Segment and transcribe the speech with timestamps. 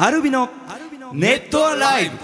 [0.00, 0.48] アルビの
[1.12, 2.16] ネットアライブ。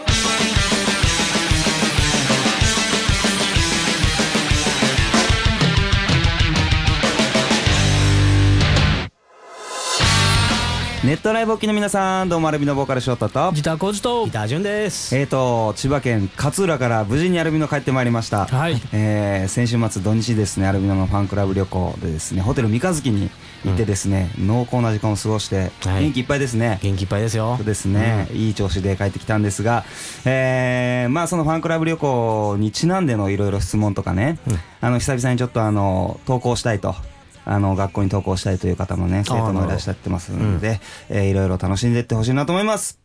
[11.05, 13.51] ネットライブお聞きの皆さんどうもアルビのボーカルショートと。
[13.51, 14.25] ギターコージと。
[14.25, 15.17] ギター順です。
[15.17, 18.81] えーと千葉県勝浦から無事にアルビノ帰ってまいりました、はい。
[18.93, 23.31] えー先週末土日ですねアルビノのファンクラブ旅行でですねホテル三日月に
[23.65, 26.05] 行ってですね、濃厚な時間を過ごして、はい。
[26.05, 26.79] 元気いっぱいですね。
[26.83, 27.57] 元気いっぱいですよ。
[27.57, 27.67] そう。
[27.67, 29.85] ですね、いい調子で帰ってきたんですが、
[30.25, 34.39] えーまあそのファンクラブ旅行にちなんでのいろいろ質問とかね、
[34.81, 36.95] あの久々にちょっとあの投稿したいと。
[37.47, 42.99] あの学校に投稿したいという方もね生徒もいらっしゃってますので、えーいろいろ楽しんでいってほしいなと思います。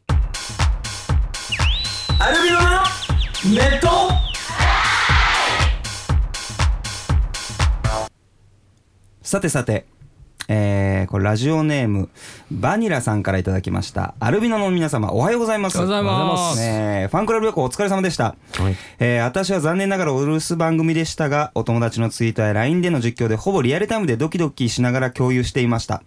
[2.20, 2.66] アルビノの
[3.54, 3.88] ネット。
[9.22, 9.86] さてさて、
[10.52, 12.10] えー、これラジオネーム
[12.50, 14.16] バニラさんからいただきました。
[14.20, 15.78] アルビノの皆様おはようございます。
[15.78, 16.60] おはようございます。
[16.60, 18.76] ねえファンクラブ旅行お疲れ様でした、はい。
[18.98, 26.02] えー私は残念ながらお留守番組でしたがお友達のツイートや LINE での実況でほぼリアルタイムでドキドキしながら共有していました。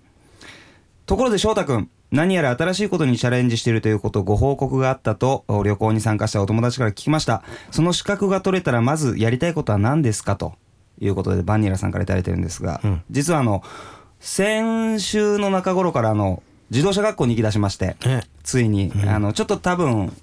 [1.07, 7.45] ところで翔太くん何やら新しいことにチャレンジしているということをご報告があったとお旅行に参加したお友達から聞きました。
[7.71, 10.35] その資格が取れたらまずやりたいことは何ですか？
[10.35, 10.55] と
[11.01, 13.03] いうことでバニラさんからいただいてるんですが、うん。
[13.11, 13.63] 実はあの
[14.23, 20.17] 先週の中頃からあの自動車学校に行き出しましてねついに、あのちょっと多分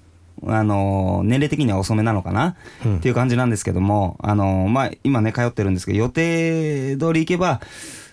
[0.46, 2.96] あの年齢的には遅めなのかな、うん。
[2.96, 7.60] っていう感じなんですけどもあの、まあ、今ね通ってるんですけど予定通り行けば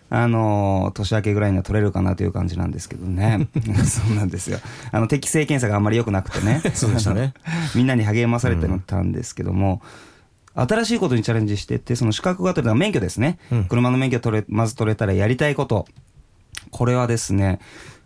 [0.09, 3.49] あの年明けぐらいには取れるかなという感じなんですけどね。
[3.85, 4.59] そうなんですよ。
[4.91, 6.61] あの適正検査があんまり良くなくてね。
[6.73, 7.33] そうでしたね。
[7.75, 9.81] みんなに励まされてたんですけども、
[10.57, 13.65] 新しいことにチャレンジしてってその資格が取れた免許ですね、うん。
[13.65, 15.85] 車の免許取れまず取れたらやりたいこと。
[16.71, 17.59] これはですね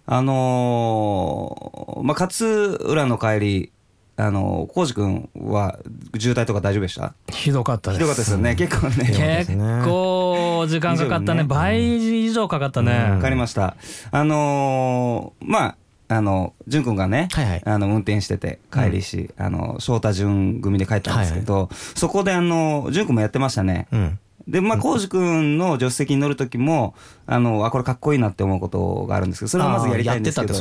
[0.06, 3.72] あのーまあ勝浦の帰り
[4.18, 5.80] あのー、浩司君は
[6.20, 7.16] 渋滞とか大丈夫でした？
[7.32, 8.04] ひどかったです。
[8.04, 9.46] ひどかったですよね、結構ね。
[9.46, 11.42] 結構時間かかったね。
[11.44, 11.48] ね。
[11.48, 13.78] 倍以上かかったね、わかりました。
[14.12, 15.76] あのーまあ
[16.12, 17.62] あの淳君がね、はいはい。
[17.64, 24.20] あの運転してて帰りし、あの翔太淳組で帰ったんですけど、そこであの淳君もやってましたね、うん。
[24.46, 26.96] で、まあ、浩司君の助手席に乗るときも、
[27.26, 30.54] あの、あ、これかっこいいなって思うことがあるんですけど、それをまずやりたいんですけど。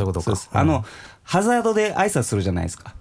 [0.53, 0.84] あの、
[1.25, 2.94] ハザードで挨拶するじゃないですか。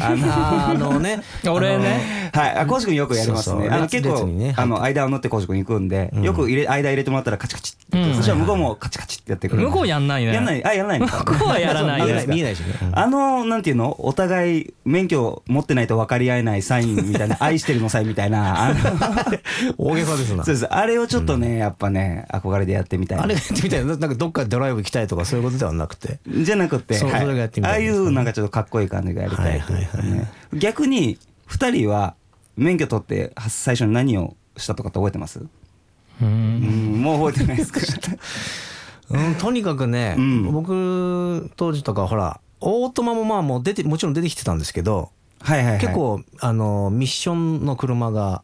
[0.00, 1.20] あの、ね。
[1.48, 2.30] 俺ね。
[2.32, 3.68] はい、あ、浩司君よくやりますね。
[3.70, 6.22] あの、結構ね、あの、間を縫って浩司君行くんで、うん。
[6.22, 8.14] よく入れ、間入れてもらったらカチカチって、うん。
[8.14, 9.62] そしたら向こうもカチカチってやってくる。
[9.62, 10.34] 向こうやんないね。
[10.34, 11.00] やんない、あ、やらない。
[11.00, 12.66] 向こうはやらない見えない、しね。
[12.82, 12.98] うん。
[12.98, 13.96] あの、なんていうの？
[13.98, 18.74] お互い免許持ってないと分かり合えないサインみたいな、 愛してるのサインみたいな、
[19.78, 20.44] 大げさですな。
[20.44, 20.54] そう。
[20.54, 20.66] です。
[20.66, 23.24] あれをちょっとね、やっぱね、憧れでやってみたいな。
[23.24, 26.18] あれやってみたいな、なんかどっかドライブ行きたいとかそういうことではなくて。
[26.28, 27.00] じゃなくて、はい。
[27.00, 30.10] そうそれがやってみああいうなんかちょっとかっこいい感じがやりたいはいはい。
[30.12, 30.30] ね。
[30.52, 32.14] 逆に、二人は
[32.56, 35.40] 免許取って最初に何をしたとかって覚えてます？
[35.40, 35.46] う
[36.20, 37.80] うんん、もう覚えてないですか？
[39.10, 40.52] うん、とにかくね、うん。
[40.52, 45.10] 僕当時とかほら、オートマもまあもう出て、もちろん出てきてたんですけど、
[45.40, 45.80] はいはいはい。
[45.80, 48.42] 結、構、あの、ミッションの車が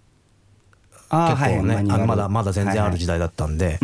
[1.10, 1.90] 結構ね、はい。
[1.90, 3.78] あのまだまだ全然ある時代だったんで、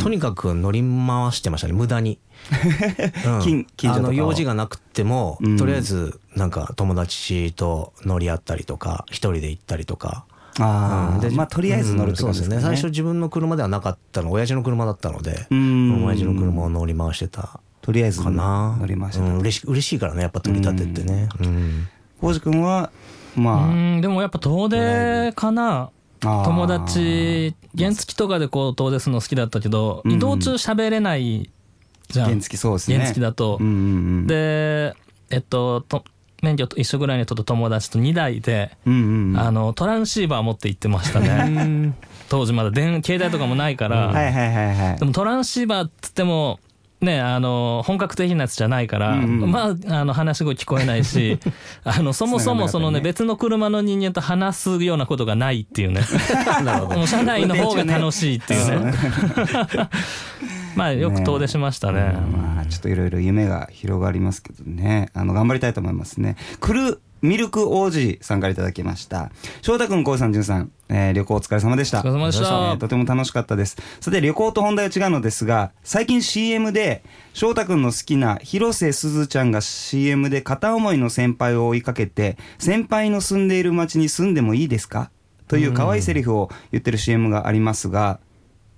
[0.00, 1.72] とにかく乗り回してましたね。
[1.72, 2.18] 無駄に、
[3.26, 3.66] うん。
[3.90, 5.56] あの用事がなくても、うん。
[5.56, 10.24] とりあえずなんか友達と乗り合ったりとか一人で行ったりとか。
[10.60, 11.20] ああ、うん。
[11.20, 12.56] でまあとりあえず乗るってうんことですね。
[12.56, 12.76] そうですね。
[12.76, 16.04] 最初自分の車ではなかったの親父の車だったので、うん。
[16.04, 18.76] 親父の車を乗り回してたとりあえずかな。
[18.78, 19.24] 乗りました。
[19.24, 21.88] うん、嬉し嬉しいからねやっぱ取り立てってね、うん。
[22.20, 22.90] 浩司君は、
[23.36, 25.90] まあ、うんでもやっぱ遠出かな
[26.20, 31.50] 友達原付とかでこう遠出するの好きだったけど、うん移動中喋れない
[32.08, 32.26] じゃん。
[32.26, 32.96] 原付そうですね。
[32.96, 33.58] 原付だと、
[34.26, 34.94] で
[35.30, 36.04] えっとと
[36.42, 41.94] 免許と一緒ぐらいの人と友達と2台で、あのトランシーバー持って行ってましたね。
[42.28, 44.98] 当時まだ電携帯とかもないから、はいはいはいはい。
[44.98, 45.04] で。
[45.04, 46.60] もトランシーバーっつっても
[47.00, 49.50] ねあの本格的なやつじゃないから、うんうん。
[49.50, 51.38] まああの話し声聞こえないし
[51.84, 56.02] あのそもそもそのねね別の車の人間と話すようなことがないっていうね。
[56.94, 58.92] もう車内の方が楽しいっていうね。
[60.76, 62.12] まあよく遠出しましたね。
[62.32, 65.08] まあちょっといろいろ夢が広がりますけどね。
[65.14, 66.36] あの頑張りたいと思いますね。
[66.60, 69.30] クルミルク王子さんからいただきました。
[69.62, 71.98] 翔太君こうさんじゅんさん、えー旅行お疲れ様でした。
[72.00, 72.46] お疲れ様でした。
[72.46, 73.76] えーとても楽しかったです。
[74.00, 85.10] さて旅行と本題は違うのですが最近 CM で翔太君の好きな広瀬すずちゃんが CM で片思いの先輩を追いかけて先輩の住んでいる町に住んでもいいですか？
[85.48, 88.20] という可愛いセリフを言ってる CM がありますが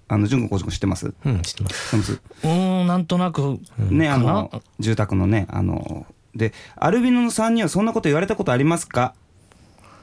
[0.08, 1.12] あの純子知ってます？
[1.24, 1.84] うん知ってます。
[1.84, 2.12] 知ってます？
[2.12, 3.58] うーんなんとなく。
[3.78, 9.14] ねあの住宅のねあのでアルビノの3人はそんなこと言われたことありますか？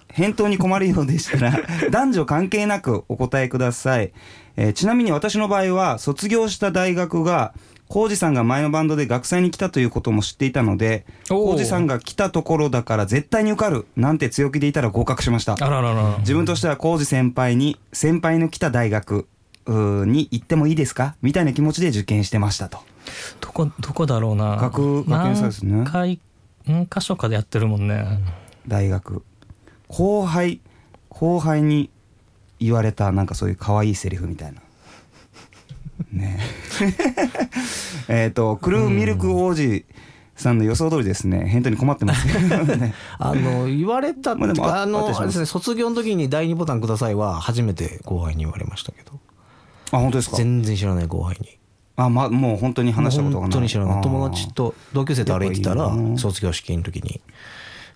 [0.09, 1.59] 返答に困るようでしたら
[1.91, 4.11] 男女関係なくお答えください、
[4.55, 7.53] えーちなみに私の場合は卒業した大学が
[7.89, 15.53] 浩二さんが前のバンドで学祭に来たということも知っていたので浩二さんが来たところだから絶対に受かるなんて強気でいたら合格しました。
[15.53, 19.27] あららら自分としては浩二先輩に先輩の来た大学
[19.67, 21.15] に行ってもいいですか？
[21.21, 22.79] みたいな気持ちで受験してましたと
[23.41, 24.57] どこどこだろうな。
[24.57, 25.73] 学学園祭ですね。
[25.77, 26.19] 何回
[26.65, 28.19] 何箇所かでやってるもんね。
[28.67, 29.23] 大学。
[29.87, 30.59] 後輩
[31.09, 31.89] 後輩に
[32.59, 34.61] 言われたなんかそういう可愛いセリフみたいな。
[36.11, 36.39] ね。
[38.09, 39.85] ええっとクルーミルク王子
[40.35, 41.47] さんの予想通りですね。
[41.47, 42.25] 返答に困ってます。
[42.77, 42.93] ね。
[43.17, 49.19] あの言われたってまあでもああのあれですね卒業の時に第二ボタンくださいは初めて後輩に言われましたけど。
[49.91, 50.37] あ本当ですか？
[50.37, 51.56] 全然知らない後輩に
[51.97, 53.51] あまもう本当に話したことがない。
[53.51, 54.01] 本当に知らない。
[54.03, 57.21] 友達と同級生と歩いてたら卒業式の時に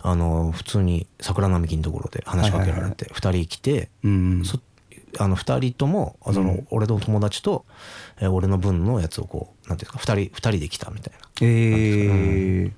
[0.02, 4.60] あの普通に桜並木のところで話しかけられて2人来てうんそ
[5.20, 7.66] あの2人ともあその俺の友達と
[8.20, 11.20] えー俺の分のやつをこうなんていうんですか2人二人で来たみたいな。
[11.42, 12.72] ええ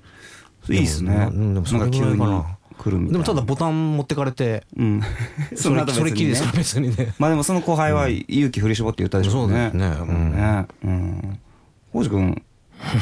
[0.70, 1.28] いいですね。
[1.30, 1.86] でもそれぐな。
[1.86, 2.10] んか急に。
[2.10, 3.12] らいかな来るみたいな。
[3.12, 5.02] でもただボタン持ってかれてうん。
[5.56, 6.52] それ後それきりですねか？
[6.52, 7.14] ら別にね。
[7.18, 9.70] まあでもその後輩は勇気振り絞って言ったでしょうね。
[9.72, 10.06] そうですね。
[10.08, 10.32] うん。
[10.32, 10.66] ね。
[10.84, 11.38] うん。
[11.92, 12.26] 浩司君、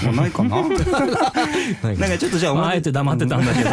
[0.05, 0.61] もう ないかな？
[0.61, 3.71] なんかちょっとじゃあ、まああえて黙ってたんだけど。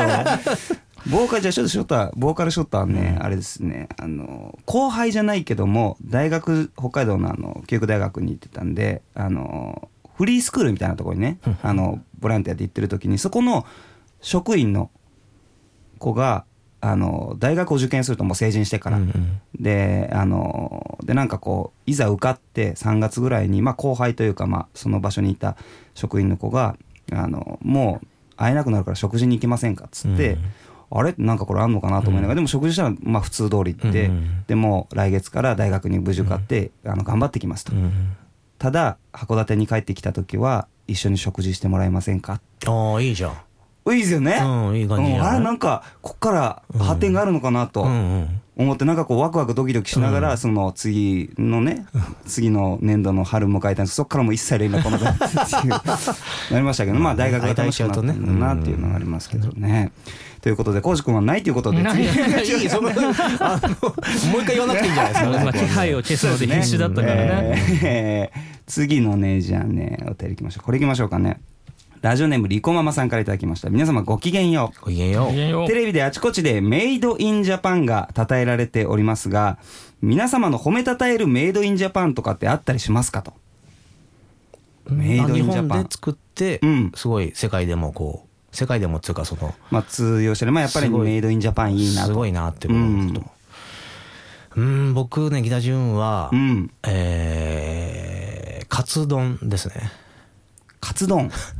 [1.09, 9.87] ボーカルじゃあちょっとショッター、ボーカルショッターね、あれですね、あの、後輩じゃないけども、大学、北海道のあの、教育大学に行ってたんで、あの、
[10.17, 13.65] フリースクールみたいなところにね、あの、ボランティアで行ってる時に、そこの
[14.21, 14.91] 職員の
[15.99, 16.45] 子が、
[16.81, 19.41] あの、大学を受験するともう成人してから、うんうん。
[19.61, 25.57] であのでなんかこういざ受かって3月ぐらいに、まあ、後輩というか、まあ、その場所にいた
[25.93, 26.77] 職員の子が
[27.11, 28.07] あのもう
[28.37, 29.85] 会えなくなるから食事に行きませんか？
[29.85, 30.37] っつって、
[30.89, 31.13] あれ？
[31.17, 38.15] なんかこれあんのかなと思いながら、でも食事したらまあ普通通り行って、うんうんでもう来月から大学に無事受かって、あの頑張ってきますと、うん
[38.57, 42.39] ただ函館に帰ってきた時は一緒に食事してもらえませんか？
[42.65, 43.33] ああいいじゃん
[43.93, 45.35] いいですよね、うんいい感じじゃないうん。
[45.35, 47.87] あれなんかこっから発展があるのかなと、
[48.55, 51.85] 思ってなんかこうワクワクドキドキしながら、その次のね
[52.27, 55.69] 次の年度の春迎えたんですそこからもう一切連絡来なくなったっていう
[56.53, 59.91] なりましたけどまあ大学が楽しくなったんだなっていうのがありますけどね。
[60.41, 61.81] ということで浩司君はないということで。
[61.81, 62.05] ない
[62.45, 65.29] 次 いいそのあのもう一回言わなくていいんじゃないですか。
[65.43, 67.79] まあ気配を消すので必死だったからね。
[67.83, 70.63] えー次のねじゃあねお便りいきましょう。
[70.63, 71.41] これいきましょうかね
[72.01, 73.69] ラジオネームリコママさんからいただきました。
[73.69, 74.85] 皆様ごきげんよう。
[74.85, 75.67] ごきげんよう。
[75.67, 79.57] テレビであちこちでメイドインジャパンが称えられておりますが
[80.01, 83.33] 皆様の褒めたたえるメイドインジャパンとかってあったりしますかと。
[84.89, 85.63] メイドインジャパン。
[85.63, 86.91] 日本で作ってうん。
[86.95, 90.53] すごい世界でもこう世界でもっていうかそのまあ通用してる。
[90.53, 92.07] まあやっぱりすごいメイドインジャパンいいなと。
[92.07, 93.25] すごいなって思うこと。
[94.55, 94.93] うん。
[94.93, 96.71] 僕ねギタジュンはうん。
[96.87, 99.91] えーカツ丼ですね。
[100.79, 101.29] カツ丼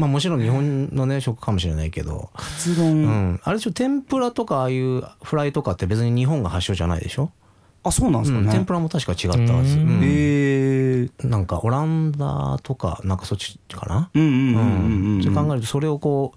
[0.00, 2.30] まあもちろん日本のね食かもしれないけど。
[2.34, 3.40] カツう丼、ん。
[3.44, 7.30] あれでしょ天ぷらとかああいうフライとかって別に日本が発祥じゃないでしょ？
[7.82, 8.50] あそうなんですかね、うん。
[8.50, 9.78] 天ぷらも確か違ったはず。
[9.78, 9.88] うん。
[9.88, 10.00] うん。
[10.02, 14.10] えー、なんかオランダとかなんかそっちかな？
[14.14, 15.22] うんうんうんうんうん。
[15.22, 16.32] そう考えるとそれをこ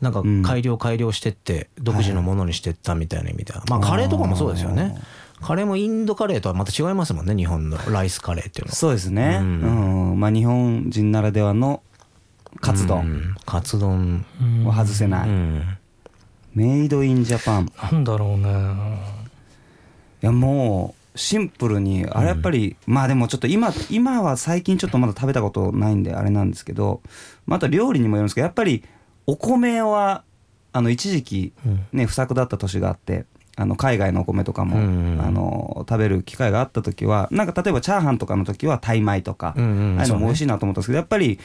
[0.00, 0.42] うなんかん。
[0.42, 3.62] 改良改良してって独自のものにしてったみたいな意味では。
[3.68, 4.96] まあカレーとかもそうですよね。
[5.40, 8.74] カレーもインドカレーとはまた違いますもんね日本のライスカレーっていうのは。
[8.74, 10.20] そうですね、ううんん。
[10.20, 11.80] まあ日本人ならではの
[12.60, 13.34] カツう丼ん。
[13.46, 14.24] カツ丼。
[14.66, 15.62] を外せない、うん。
[16.54, 17.66] メイドインジャパン。
[17.66, 18.48] いなんだろうね。
[20.20, 27.02] やもうシンプルにあれやっぱり、まあでもちょっと今今は最近ちょっとまだ食べたことないんであれなんですけど
[27.46, 28.84] また料理にもよるんですけどやっぱり
[29.26, 30.24] お米は
[30.72, 31.86] あの一時期うん。
[31.92, 35.20] ね不作だった年があってあの海外のお米とかも、うん。
[35.20, 39.66] あの食べる機会があった時はなんか例えばチャーハンとかの時はタイ米とか、ああいう
[40.08, 41.40] のも美味しいなと思ったんですけどやっぱり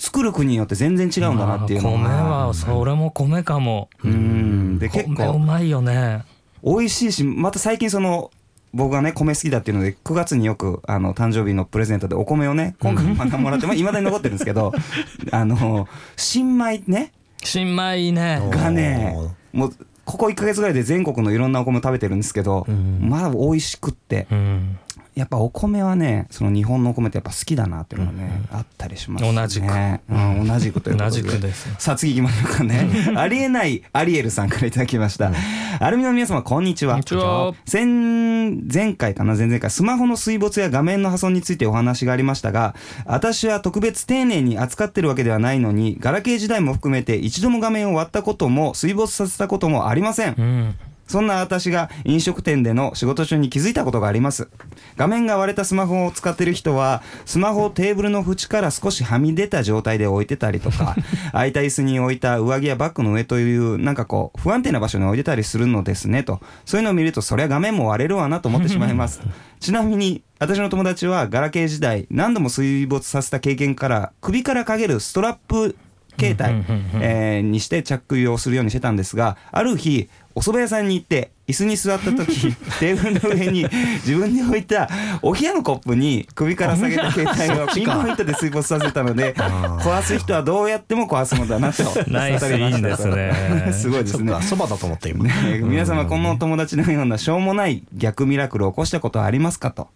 [0.00, 3.90] 作る国によって全然違うんだなっていうのが、まあ米はそれも米かも。
[4.02, 4.78] うん。
[4.78, 6.24] で結米う構まいよね。
[6.64, 8.30] 美味しいしまた最近その
[8.72, 14.72] 僕がね米好きだっていうので9月によくあの誕生日のプレゼントでお米をね今回またもらっていまだに残ってるんですけど
[15.32, 17.12] あの新米ね。
[17.44, 18.40] 新米いいね。
[18.50, 19.14] がね
[19.52, 19.70] おもう
[20.06, 22.98] ここ1か月ぐらいで全国のいろんなお米食べてるんですけど、うん。
[23.02, 24.26] まあ美味しくって。
[24.30, 24.78] うん
[25.14, 29.32] やっぱお米はねその日本のお米ってやっぱ好きだなっていうのがね、あったりしますね。
[29.34, 29.66] 同じく。
[30.10, 31.10] うん、同じくということで。
[31.10, 31.74] 同じくです。
[31.78, 32.88] さあ次行きましょうかね。
[33.16, 35.32] ありえないアリエルさんからいただきました、
[35.80, 36.94] アルミの皆様こんにちは。
[36.94, 37.54] こんにちは。
[37.66, 38.30] 先
[38.72, 42.74] 前回かな前々回スマホの水没や画面の破損についてお話がありましたが
[43.04, 50.34] 私は特別丁寧に扱ってるわけではないのにガラケー時代も含めて一度も画面を割ったことも水没させたこともありません。
[50.38, 50.74] うん
[51.10, 54.48] そんな私が飲食店での仕事中に気づいたことがあります。
[54.96, 60.94] 画面が割れたスマホを使っている人は、スマホをテーブルの縁から少しはみ出た状態で置いてたりとか、
[61.32, 66.38] 空いた椅子に置いた上着やバッグの上という、なんかこう、不安定な場所に置いてたりするのですねと。
[66.64, 69.20] そういうのを見ると、そりゃ画面も割れるわなと思ってしまいます。
[69.58, 75.74] ちなみに、私の友達はガラケー時代、何度も水没させた経験から、首からかけるストラップ
[76.20, 76.64] 携帯、
[77.02, 80.08] えーにして着用するようにしてたんですがある日
[80.40, 83.66] お蕎麦屋さんに行って椅子に座った時 テーブルの上に
[84.06, 84.88] 自分で置いた
[85.20, 93.70] お冷やのコップに首から下げた携帯をピンポイントで水没させたので壊す人はどうやっても壊すのだなとナイスいいんですね。
[93.70, 94.32] すごいですね。
[94.40, 95.24] そばだと思った今。
[95.24, 99.88] ね皆様このお友達のようなしょうもない逆ミラクルを起こしたことはありますかと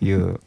[0.00, 0.38] いう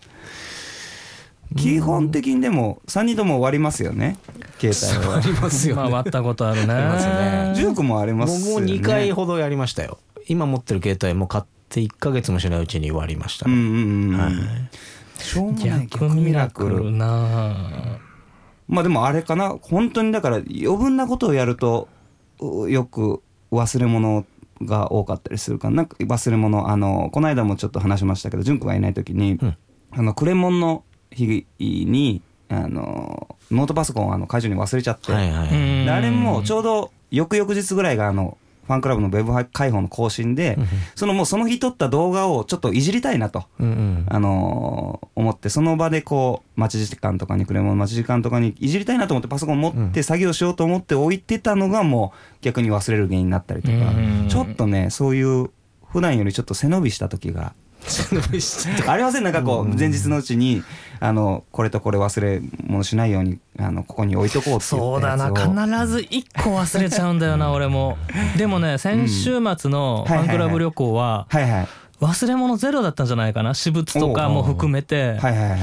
[1.56, 4.18] 基本的にでも3人とも終わりますよね。
[4.60, 5.18] 携帯は。
[5.18, 5.82] ありますよね。
[5.82, 7.54] まあ割ったことあるねますね。
[7.56, 8.68] ジュークもありますよね。
[8.68, 9.98] 僕も2回ほどやりましたよ。
[10.28, 15.24] 今持ってる携帯も買って1ヶ月もしないうちに割りましたうんね、うんうん、はい。
[15.24, 18.00] しょうもない逆ミラクルな。
[18.68, 19.58] まあでもあれかな。
[19.60, 21.90] 本当にだから余分なことをやると
[22.40, 24.26] うよく忘れ物
[24.62, 29.58] が多かったりするからなんか忘れ物あのこの間もちょっと話しましたけど淳君がいない時に、ん。
[29.92, 30.84] あのクレモンの
[31.26, 31.46] 日
[31.86, 38.38] にあのノートパソコンをあの会場に忘れちゃって、はいはい、あれもちょうど翌々日ぐらいがあの
[38.70, 40.56] ファンクラブのウェブ開放の更新で、
[40.94, 43.46] そのもうその日撮った動画をちょっといじりたいなと。
[43.60, 44.06] うんうん。
[44.08, 53.74] あのー思ってその場でこう待ち時間とかにクレモン待ち時間とかにいじりたいなと思ってパソコン持って作業しようと思って置いてたのがもう逆に忘れる原因になったりとか。
[53.74, 53.78] う
[54.26, 54.28] ん。
[54.30, 55.50] ちょっとねそういう
[55.92, 57.54] 普段よりちょっと背伸びした時が
[58.88, 59.24] ありません？
[59.24, 60.64] なんかこう前日のうちに
[61.00, 65.28] あのこれとこれ忘れ物しないようにあのここに置いとこうって言そうだな。
[65.28, 67.98] 必ず1個忘れちゃうんだよな 俺も。
[68.38, 71.68] でもね先週末のファンクラブ旅行ははいはい。
[72.02, 73.54] 忘れ物ゼロだったんじゃないかな。
[73.54, 75.18] 私物とかも含めて。
[75.20, 75.60] はいはいはい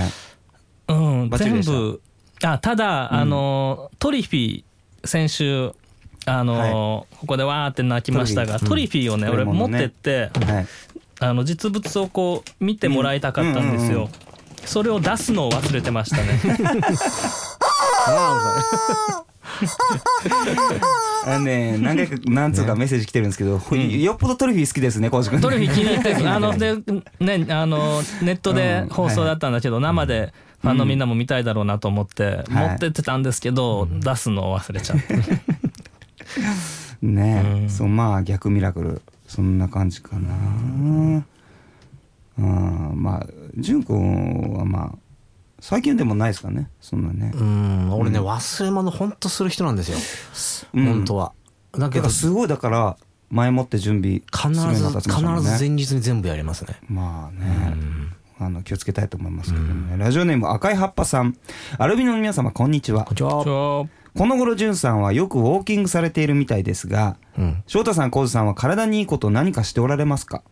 [0.89, 0.95] う
[1.27, 1.31] ん。
[1.37, 2.01] 全部
[2.43, 4.65] あただあのトリフィー
[5.07, 5.73] 先週
[6.27, 10.67] あのここでわーって泣きましたがトトリフィーをねうん俺持ってってはい
[11.21, 14.03] あの実物をこう見てもらいたかったんですうんうんうん。
[14.03, 14.09] よ
[14.67, 16.41] それを出すのを忘れてましたね。
[21.25, 25.41] あのね何回か何通かメッセージ来てるんですけど、よっぽどトリフィー好きですねコウジ君。
[25.41, 26.77] トリフィー気に入ってあので
[27.21, 30.33] ねあのネットで放送だったんだけど生で
[30.63, 35.15] ファンのみんなも見たいだろうなと思って持ってってたんですけど出すのを忘れちゃって。
[37.03, 37.71] ねえ、うん。
[37.71, 39.03] そうまあ逆ミラクル
[39.37, 40.35] そんな感じかな。
[42.39, 42.95] うん。
[42.95, 43.27] まあ
[43.59, 44.99] 淳君はまあ
[45.61, 46.71] 最近でもないですかね。
[46.81, 47.33] そんなね。
[47.35, 47.93] うん。
[47.93, 49.99] 俺ね忘れ物ほんとする人なんですよ、
[50.73, 50.87] うん。
[50.87, 51.33] 本当は。
[51.73, 52.97] だだけどすごいだから
[53.29, 55.01] 前もって準備必ずね。
[55.01, 56.81] 必ず前日に全部やりますね。
[56.89, 57.47] まあね、
[58.39, 61.37] あの気をつけたいと思いますけどね、ラジオネーム赤い葉っぱさん。
[61.77, 63.05] アルビノの皆様こんにちは。
[63.05, 63.45] こんにちは。
[63.45, 63.87] ちょ
[64.17, 67.63] この頃淳さんはよくウォーキングされているみたいですがうん。
[67.67, 70.43] 翔太さん浩二さんは体にいいこと何かしておられますか？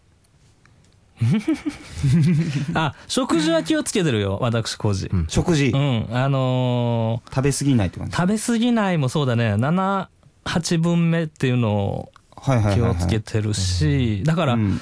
[2.74, 5.26] あ食事は気をつけてるよ私工事ん。
[5.28, 8.16] 食事、うんあの食べ過ぎないって感じ？
[8.16, 9.54] ー食べ過ぎないもそうだね。
[9.54, 12.12] 78分目っていうのを
[12.44, 14.80] 気はい、をつけてるしだから、うん。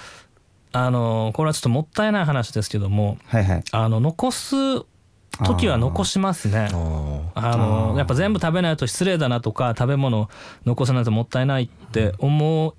[0.72, 3.64] あのーこれはちょっともったいない話ですけどもはいはい。
[3.70, 4.54] あの残す
[5.44, 6.68] 時は残しますね。
[7.34, 10.28] あのやっぱ全部食べないと失礼だなとか食べ物
[10.66, 12.74] 残さないともったいないって思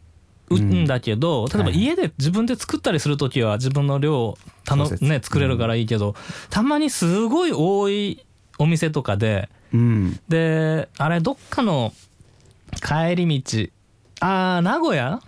[0.49, 5.03] うんだけど、例えばはい家で自分で作ったりする時は自分の量たの、そうです。
[5.03, 6.15] ね、作れるからいいけど、
[6.49, 8.25] たまにすごい多い
[8.59, 10.19] お店とかでうん。
[10.29, 11.91] であれどっかの
[12.81, 13.67] 帰り道
[14.19, 15.19] ああ名古屋？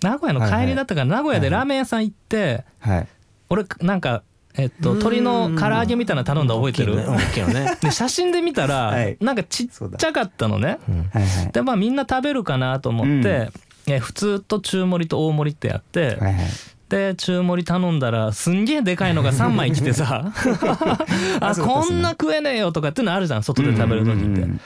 [0.00, 3.08] 名古屋の帰りだったから名古屋でラーメン屋さん行って、はい。
[3.50, 4.22] 俺なんか
[4.58, 7.76] えっと鶏の唐揚げみたいなの頼んだの覚えてる、ね。
[7.80, 9.16] で写真で見たら、 はい。
[9.20, 10.78] なんかちっちゃかったのね。
[11.12, 11.52] はいはい。
[11.52, 13.50] でまあみんな食べるかなと思って、
[13.86, 16.46] え普通と中盛りと大盛りってやって、はいはい。
[16.88, 20.32] で中盛り頼んだらすんげえでかいのが3枚来てさ
[21.40, 24.60] あこんな食えねえよとかっていうのあるじゃん外で食べる時って、うんうんうん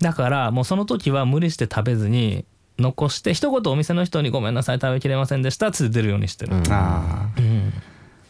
[0.00, 2.44] だからもうその時は無理して食べずに
[2.78, 6.72] 残して一言お店の人に「ごめんなさい食べきれませんでした」って出るようにしてる、うん。
[6.72, 7.72] ああうん。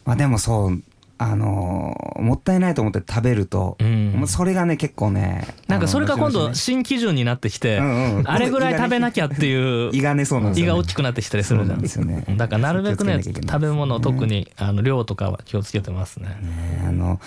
[0.05, 0.81] まあでもそう
[1.19, 4.23] あのーもったいないと思って食べると、うん。
[4.27, 8.29] それがね結構ねなんかそれが今度新基準になってきて、うんうん。
[8.29, 11.81] あれぐらい食べなきゃっていう胃がねそうなんです胃が大きくなってきたりするじゃん。
[11.81, 12.25] ですよね。
[12.37, 16.27] だからなるべくね気をつけなきゃいけない食べ物特にあの量とかは気をつけてますね。
[16.41, 17.19] ねあの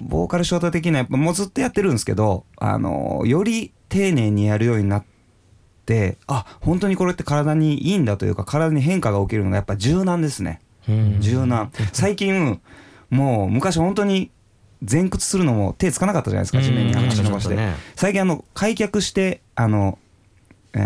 [0.00, 5.04] ボーカルショート的にはやっぱもうずっとやってるんですけどあのより丁寧にやるようになっ
[5.86, 10.60] てあ本当にこれって体にいいんだというか体に変化が起きるのがやっぱ柔軟ですね。
[10.88, 11.20] うん。
[11.20, 11.70] 柔軟。
[11.92, 12.60] 最近
[13.10, 14.30] もう昔本当に
[14.90, 16.64] 前屈するのも手つかなかったじゃないですかうん。
[16.64, 17.54] 地面に足伸ばして。
[17.54, 19.98] ね最近あの開脚してあの、
[20.72, 20.78] え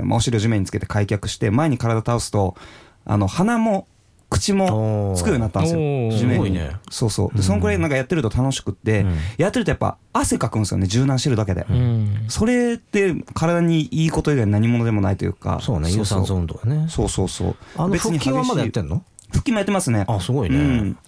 [0.00, 2.56] ーまあお尻を地面につけて開脚して前に体倒すと
[3.04, 3.86] あの鼻も
[4.30, 6.18] 口もつくようになったんですよ地面に。
[6.20, 6.76] すごいね。
[6.90, 7.36] そうそう。
[7.36, 9.18] でそのくらいなんかやってると楽しくって、うん。
[9.36, 12.24] やってるとやっぱ汗かくんですよね柔軟してるだけで、うん。
[12.28, 15.58] それって体にいいこと以外何者でもないというか。
[15.60, 16.86] そうね有酸素運動だね。
[16.88, 17.56] そうそうそう。
[17.76, 19.04] あの腹筋はまだやってんの？
[19.28, 20.06] 腹筋もやってますね。
[20.08, 20.56] あすごいね。
[20.56, 20.98] うん、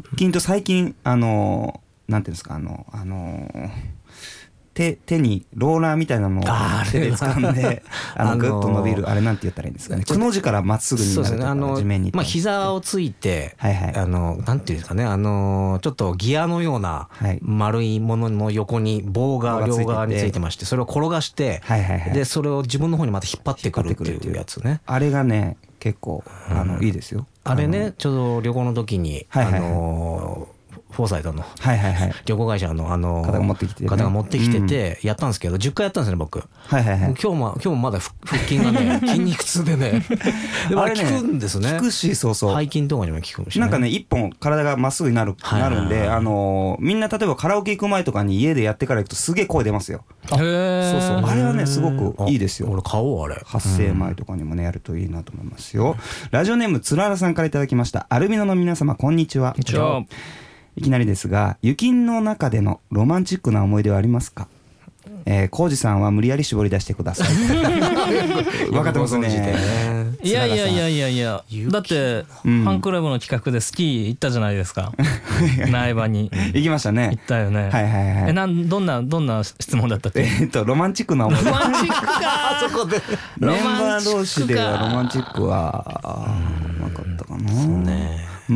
[0.00, 3.70] 腹筋と最近あのーなんていうんですかあのあのー
[4.74, 6.44] 手手にローラーみたいなのを
[6.90, 7.82] 手で掴んで
[8.16, 10.04] ああのーのグッと伸びるあれなんて言ったらいいんですかね。
[10.04, 13.96] くの字からまっすぐになるとかですねあの地面にまあ膝をついてはいはい。
[13.96, 17.38] あのなんていうんですかねあのちょっとギアのようなはい。
[17.42, 22.12] 丸いものの横に棒が両側についてましてそれを転がしてはいはいはい。
[22.12, 24.80] でそれを自分の方にまた引っ張ってくるっていうやつね。
[24.86, 27.26] あれがね結構あのいいですよ。
[27.42, 29.70] あれねちょうど旅行の時にあはいはいはい。
[29.72, 30.48] の
[30.92, 32.12] フォーサイトのはいはいはい。
[32.26, 33.88] 旅行会社のあの方が持ってきてね。
[33.88, 36.38] 方が持ってきててやったんですけど10回やったんですね僕。
[36.66, 37.14] はいはいはい。
[37.14, 40.04] 今日も今日もまだ腹腹筋がね 筋肉痛でね。
[40.68, 41.72] でもあれ効くんですね。
[41.72, 42.58] 効くしそうそう。
[42.58, 45.80] 背筋とかにも効くしなんかね、一本体がまっすぐになる、はいはない。
[45.80, 50.04] るんで、あのーみんな例えばカラオケ行く前とかに家でやってから行くとすげえ声出ますよ。
[50.32, 51.30] へえそうそう。
[51.30, 52.68] あれはね、すごくいいですよ。
[52.68, 53.40] あ俺買おうあれ。
[53.46, 55.96] 発声前とかにもね、やるといいなと思いますよ。
[56.30, 58.06] ラジオネーム、つららさんからいただきました。
[58.10, 59.54] アルビノの皆様、こんにちは。
[59.58, 60.02] じゃあ
[60.76, 64.48] いきなりですが、雪の中でのロマンチックな思い出はありますか？
[65.24, 67.28] えー、コウジさんは無理やり絞り出してください。
[68.70, 69.28] 分かってますね。
[69.28, 69.54] ね。
[70.22, 72.68] いやいやいやいやいや雪だってフうん。
[72.68, 74.92] ァンクラブの企画でスキー行ったじゃないですか。
[75.70, 76.30] 苗場に。
[76.54, 77.18] 行きました行っね。
[77.26, 77.68] たよね。
[77.68, 78.30] はいはいはい。
[78.30, 80.20] えなんどんなどんな質問だったっけ？
[80.22, 81.50] えーっと、ロマンチックな思い出。
[81.50, 82.10] ロマンチックか。
[82.24, 83.00] あそこで。
[83.38, 85.84] メンバー同士ではロマンチックは
[86.80, 87.52] なかったかな、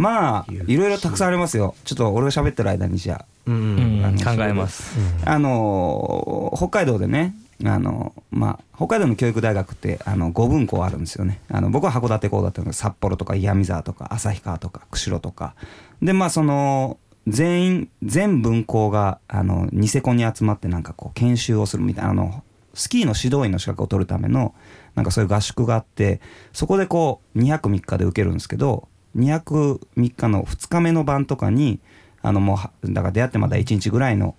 [0.00, 1.74] まあいろいろたくさんありますよ。
[1.84, 3.26] ちょっと俺が喋ってる間にじゃあ。
[3.48, 4.96] の考えます。
[5.24, 11.40] ああのー北海道でねあのまあ北海道の教育大学ってあの5分校あるんですよね。
[11.48, 15.54] あの僕は函館校だったので札幌とか岩見沢とか旭川とか釧路とか。
[16.02, 22.42] でまあその全員全分校があのニセコに集まってなんかこう研修をするみたいなあの
[22.74, 24.54] スキーの指導員の資格を取るための
[24.94, 26.20] なんかそういう合宿があって
[26.52, 31.80] そこでこう2泊3日で受けるんですけど2泊3日の2日目の晩とかに
[32.22, 34.34] あのもうはだから出会ってまだ1日ぐらいの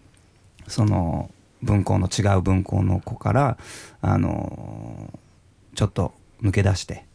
[0.67, 1.31] その
[1.63, 3.57] 分校の違う分校の子から
[4.01, 5.11] あの
[5.75, 7.05] ちょっと抜け出して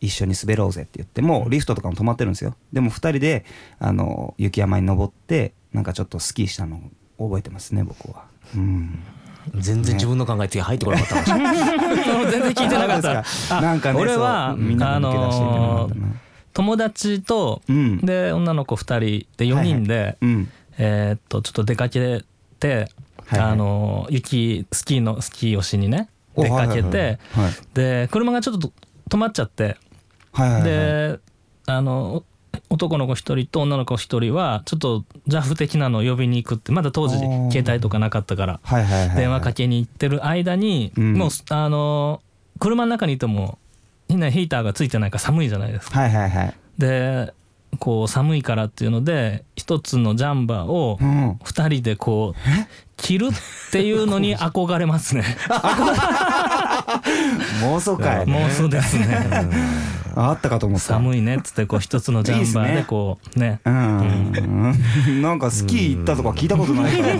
[0.00, 2.54] 一緒に滑ろうぜって言ってもうリフトとかも止まってるんですよ。
[2.72, 3.44] でも2人で
[3.78, 6.80] あの雪山に登ってなんかちょっとスキーしたの
[7.18, 8.24] を覚えてますね僕は。
[8.54, 9.02] うん。
[9.54, 11.24] 全然自分の考えって入ってこなかった
[12.30, 13.24] 全然聞いてなかった。
[13.56, 16.25] あなんかね俺はそうみんなで抜
[16.56, 17.98] 友達とうん。
[17.98, 20.48] で女の子2人で4人でうん。
[20.78, 22.24] えーっとちょっと出かけ
[22.58, 22.88] て
[23.26, 23.50] はいはい。
[23.50, 26.90] あの雪スキーのスキーをしにねお出かけはいはい。
[26.90, 27.52] てはい。
[27.74, 28.72] で車がちょっと
[29.10, 29.76] 止まっちゃって
[30.32, 30.64] はいはいはい。
[30.64, 31.18] で
[31.66, 32.24] あの
[32.70, 39.16] 男の子一人と女の子一人はちょっと JAF 的なのを呼びに行くってまだ当時携帯とかなかったからはいはい。
[39.16, 41.12] 電話かけに行ってる間にうん。
[41.14, 42.22] もうあの
[42.58, 43.58] 車の中にいても
[44.08, 46.00] みんなヒーターがついてないから寒いじゃないですか。
[46.00, 47.32] はいはいはいで
[47.78, 52.40] こう寒いからっていうので一つのジャンバーをうん二人でこう
[52.96, 53.30] 着るっ
[53.70, 55.24] ていうのに 憧れますね。
[57.62, 59.26] 妄想会妄想ですね。
[60.14, 67.14] あったかと思った寒いねっつってこう一つのジャンバーでこうねうん、なんかスキー行ったとか聞いたことないから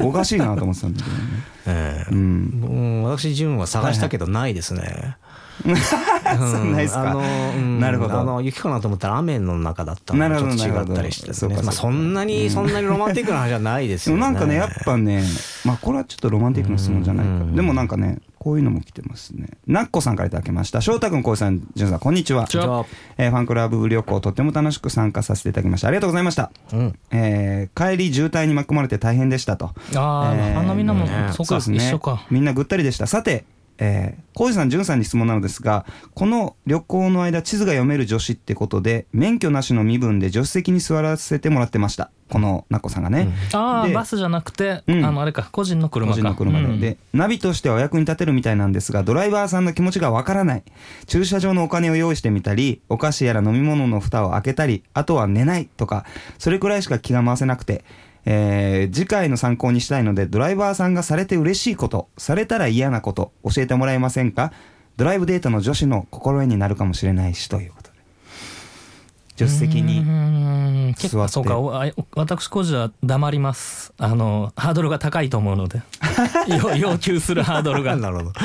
[0.00, 1.22] おかしいなと思ってたんだけどね。
[1.66, 2.18] ええうん。
[2.18, 5.16] うん私純は探したけどないですね。
[6.38, 7.10] そんないっすか？
[7.10, 11.54] あのうんなるほどあの雪かなと思ったら雨の中だったなるほどのでちょっと違ったりしてね。
[11.62, 14.26] まあそんなにそんなにロマンティックな話じゃないですでよね。
[14.26, 15.22] もなんかね、やっぱね、
[15.64, 19.48] まあこれはちょっとロマンティックな質問じゃないかうんでもなんかね、こういうのも来てますね。
[19.66, 20.80] なっこさんからいただきました。
[20.80, 22.42] 翔太くん、こうさん、じゅんさん、こんにちは。
[22.42, 22.84] こんにちは
[23.16, 25.88] えーファンクラブ旅行、とっても楽しく参加させていただきました。
[25.88, 26.50] ありがとうございました。
[26.72, 29.72] うんえー帰り渋滞に巻き込まれて大変でしたと。
[29.96, 32.22] ああ、えー花見なもん、ねそうかそうですね一緒か。
[32.30, 33.06] みんなぐったりでした。
[33.06, 33.44] さて、
[33.78, 42.10] えー、浩二さん、淳さんに質問なのですが、この旅行の間、地図が読める女子ってことで、免許なしの身分で助手席に座らせてもらってました。
[42.28, 43.24] このなこさんがね。
[43.24, 45.04] でああバスじゃなくて、うん。
[45.04, 46.80] あのあれか個人の車個か人の車で、うん。
[46.80, 50.62] でナビとしてはお役に立てるみたいなんですがドライバーさんの気持ちがわからない。
[51.06, 56.04] 駐車場のお金を用意してみたりお菓子やら飲み物の蓋を開けたりあとは寝ないとか
[56.38, 57.82] それくらいしか気が回せなくて、
[58.30, 64.52] えー次回の参考にしたいのでドライバーさんがされて嬉しいことされたら嫌なこと教えてもらえませんか？
[64.98, 67.96] ドライブデートの女子の心得になるかもしれないしということで。
[69.38, 70.04] 助手席うに
[70.98, 71.16] 座って。
[71.16, 71.56] 構そうか。
[72.16, 73.94] 私個人は黙ります。
[73.96, 75.80] あのハードルが高いと思うので。
[76.60, 77.96] 要要求するハードルが。
[77.96, 78.32] なるほど。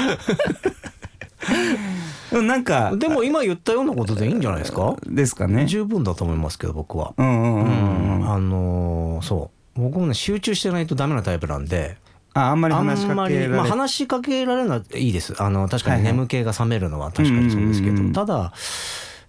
[2.31, 4.95] でもなんかでも今言ったようなことでいいんじゃないですか？
[5.05, 5.65] ですかね。
[5.65, 7.13] 十分だと思いますけど僕は。
[7.17, 11.97] うんうんうんうん、うん、あのーそう僕もね集中してないとダメなタイプなんで
[12.33, 15.41] ああんまりあん話しかけられまあ、話しかけられるのはいいです。
[15.41, 18.53] あの確かに眠気が覚めるのは確かにそうですけどただ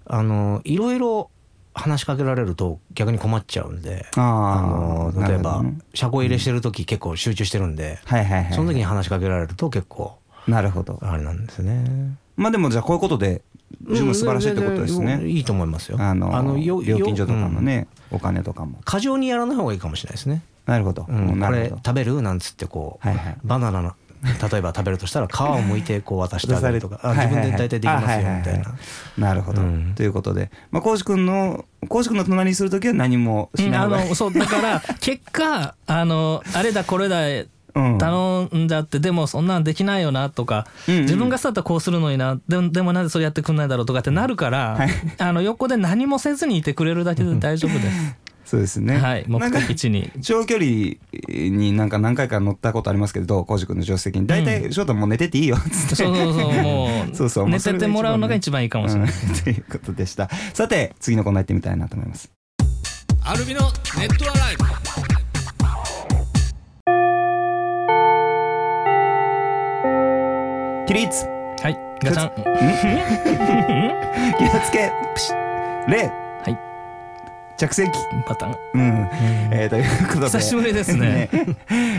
[0.06, 1.30] あのいろいろ
[1.74, 8.52] 話しかけられると逆に困っちゃうんであの例えばね車庫入れしてる時結構集中してるんではいはいはい。
[8.54, 10.98] その時に話しかけられると結構なるほど。
[11.02, 12.16] あれなんですね。
[12.36, 13.42] まあでもじゃあこういうことで
[13.90, 15.98] 十分素晴らしいってことですね、いいと思いますよ。
[16.00, 17.64] あのよ料金所とかのうん。
[17.64, 18.80] ね、お金とかも。
[18.84, 20.42] 過剰にやらない方がいいかもしれないですね。
[20.66, 23.36] なるほど、うん、これ食べるなんつってこう、はいはい。
[23.44, 28.74] バナナの例えば食べるとしたら皮を剥いてこう渡してあげるとか、 自分で大体できますよみたいな。
[29.18, 29.92] なるほど、うん。
[29.94, 30.50] ということで。
[30.70, 34.08] まあ浩司君の浩司君の隣にするときは何もしうんあない方がいい。
[34.08, 41.02] のそうだから結果あのあれだこれだうん頼んじゃってでもそんなんできないよなとか、うんうん。
[41.02, 44.90] 自分がそうだったらこうするのになでもでもなんでそれやってくんないだろうとかってなるから、はい。
[45.18, 48.16] あの横で何もせずにいてくれるだけで大丈夫です。
[48.44, 48.98] そうですね。
[48.98, 50.10] はい目なんか的地に。
[50.20, 50.96] 長距離
[51.28, 54.26] になんか何回か乗ったことありますけど浩司君の助手席に。
[54.26, 55.56] 大体翔太もう寝てていいよ。
[55.56, 55.94] っつって。
[55.96, 59.10] そうそうそうもう そうそう寝ててもらうのが一番いいかもしれない。
[59.10, 59.34] うん。
[59.42, 60.28] ということでした。
[60.52, 62.30] さて次のコーナー行ってみたいなと思います。
[63.26, 63.60] アルビの
[63.98, 64.63] ネットアライブ
[70.86, 71.24] 起立
[71.62, 72.34] はいガチャン。
[74.36, 74.92] 気をつけ
[75.88, 77.90] 礼はい着席
[78.26, 78.56] パターン。
[78.74, 79.08] うん、
[79.50, 81.30] えーということで久しぶりですね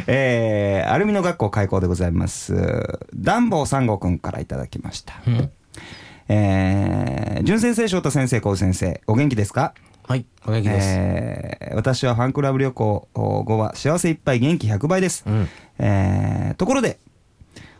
[0.06, 2.54] えーアルミの学校開校でございます
[3.16, 5.52] ダンボー三郷くんからいただきました、うん
[6.28, 9.74] えー、淳先生翔太先生浩先生お元気ですか
[10.08, 10.88] はい、お元気です。
[10.96, 17.00] えー私はファンクラブ旅行後は幸せいっぱい元気100倍です、うん、えーところで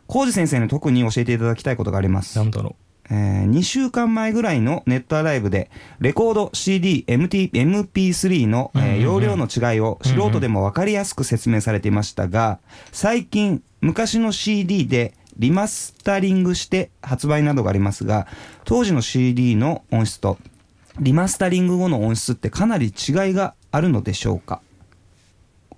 [0.08, 2.38] 浩二先生に特に教えていただきたいことがあります。
[2.38, 2.76] なんだろ
[3.10, 9.02] えー2週間前ぐらいのネットアライブでレコード CD、MT、MP3 の、えーうんうんうん。
[9.02, 12.60] 容量の違いを素人でも分かりやすく説明されていましたが
[12.92, 18.26] 最近昔の CD でリマスタリングして発売などがありますが
[18.64, 20.38] 当時の CD の音質と
[21.00, 22.94] リマスタリング後の音質ってかなり違い
[23.34, 24.62] があるのでしょうか？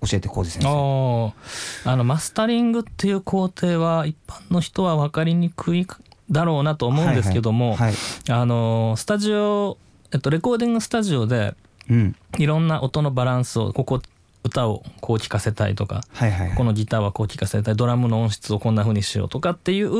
[0.06, 0.64] 教えて浩二先う。
[0.64, 1.90] 生。
[1.90, 5.86] あのマスタリングっていう工程は一般の人は分かりにくい
[6.30, 7.78] だろうなと思うんですけども、はい。
[7.78, 7.94] はい。
[8.30, 9.78] あのスタジオ、
[10.12, 11.54] えっと、レコーディングスタジオで
[11.88, 12.16] うん。
[12.36, 14.00] いろんな音のバランスをここ
[14.44, 16.56] 歌をこう聴かせたいとかはいはいはい。
[16.56, 19.90] このギターはこう聴かせたいドラムの音質をこんな風にしようとかっていう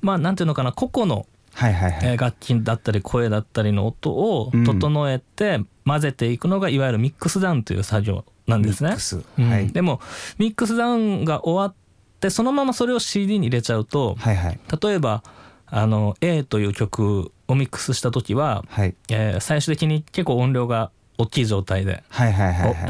[0.00, 2.00] まあなんていうのかな個々のはいはいはい。
[2.04, 4.64] えー楽器だったり声だったりの音をうん。
[4.64, 8.96] 整えて混ぜていくのがいわゆるミックスダウンという作業なんですね。
[9.44, 9.68] はい。
[9.68, 10.00] でも
[10.38, 11.74] ミックスダウンが終わっ
[12.20, 14.60] てそのままそれを CD に入れちゃうとはいはい。
[14.82, 15.22] 例えば
[15.66, 18.94] あの A という曲をミックスした時は、はい。
[19.08, 22.04] えー最終的に結構音量が大きい状態で、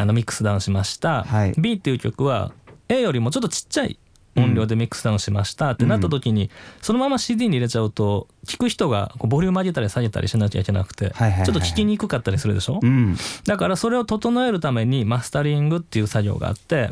[0.00, 1.54] あのミックスダウンしました、はい。
[1.56, 2.52] B っていう曲は
[2.88, 3.98] A よりもちょっとちっちゃい
[4.36, 6.50] 音量でミックスダウンしましたってなった時に、
[6.82, 13.16] そのまま CD に入れちゃうと聞く人がボリューム上げたり下げたりしなきゃいけなくて、ちょっと聞きにくかったりするでしょ、うん。
[13.46, 16.90] だからそれを整えるためにマスタリングっていう作業があって、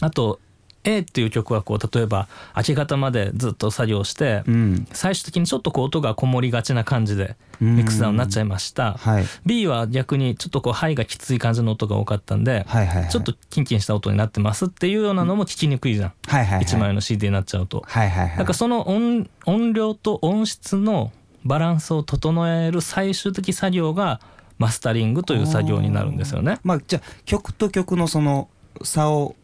[0.00, 0.40] あと
[0.88, 4.86] A っていう曲はこう例えば明け方までずっと作業して、うん。
[4.92, 9.24] 最終的にちょっとこう音がこもりがちな感じでミックスダウンになっちゃいました、はい。
[9.44, 13.10] B は逆にちょっとこうハイがきつい感じの音が多かったんで、はいはいはい。
[13.10, 16.64] ちょっとキンキンした音になってますっていうようなのも聞きにくいじゃん、はいはいはい。
[16.64, 18.38] 1枚の CD になっちゃうと、はいはいはい。
[18.38, 21.12] だからその音音量と音質の
[21.44, 24.20] バランスを整える最終的作業が
[24.58, 26.58] マスタリングという作業になるんですよね。
[26.64, 28.48] まあじゃあ曲と曲のその
[28.82, 29.36] 差を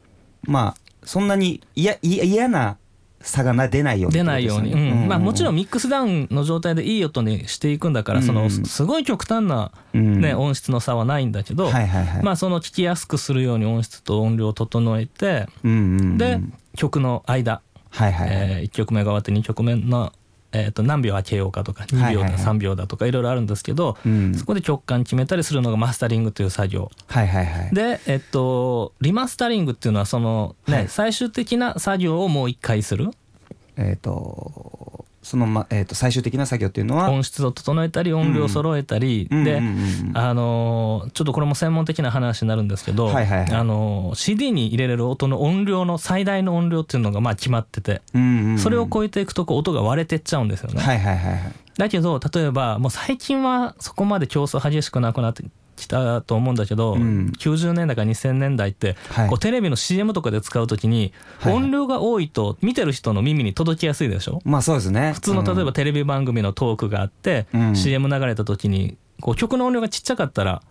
[0.43, 2.77] まあそんなに嫌な
[3.25, 10.21] 差がな出ないように出ないように、まあ、もちろんんミックスダウンの状態でいい音にしていくんだから、そのうんすごい極端な、うん。
[10.21, 12.23] ね音質の差はないんだけど、はいはいはい。
[12.23, 16.19] まあ、その聞きやすくするように音質と音量を整えて、うんうんうん。
[16.19, 16.41] で
[16.77, 17.63] 曲の間。
[17.91, 20.13] はいはいはい、え1曲目が終わって2曲目の、
[20.55, 22.45] えー、と何秒空けようかとか2秒だはいはいはい。
[22.45, 24.35] 3秒だとかいろいろあるんですけど、うん。
[24.35, 26.91] そこで曲間決めたりするのがマスタリングという作業。
[27.07, 27.75] はいはいはい。
[27.75, 30.89] で、えっと、リマスタリングっていうのはその、ねはい。
[30.89, 33.11] 最終的な作業をもう一回する？
[33.77, 39.59] えっ、とその、まえー、と最終的な作業っていうのは音質を整えたり音量を揃えたり、で、うんうんうん
[40.11, 40.19] うん。
[40.19, 43.51] あのーちょっとこれも専門的な話になるんですけど、はいはいはい。
[43.51, 48.59] あのー CD に入れれる音の音量の最大の音量っていうのがまあ決まってて、うんうんうん。
[48.59, 50.81] それを超えていくとこう音が割れてっちゃうんですよね。
[50.81, 55.45] はいはいはいはいだけど例えばもう最近はそこまで競争激しくなくなって
[55.77, 57.33] きたと思うんだけど、うん。
[57.39, 59.29] 90年代から2000年代って、はい。
[59.29, 61.13] こうテレビの CM とかで使うときに
[61.47, 64.41] 音量が多いと見てる人の耳に届きやすいでしょ？
[64.45, 65.13] まあそうですね。
[65.13, 67.77] 普通の例えばテレビ番組のトークがあって、うん。
[67.77, 70.63] CM 流れた時にこう曲の音量がちっちゃかったら、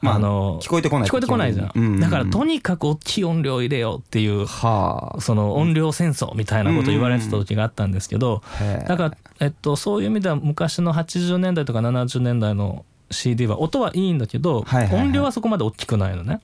[0.00, 1.82] まああの聞こえてこない聞こえてこないじゃん、うん。
[1.82, 8.86] うんうんだからとにかく大きい音量を入れようっていうはその音量戦争みたいなことを言われてた時があったんですけど、あへえ。
[8.86, 15.06] だから、えっと、そういう意味では昔の80年代とか70年代の CD は音はいいんだけど、はいはいはい。
[15.06, 16.40] 音量はそこまで大きくないのね。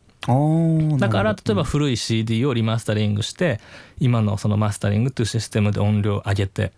[0.98, 3.59] だから例えば古い CD をリマスタリングして
[3.98, 6.72] 今のそのマスタリングっていうシステムで音量を上げて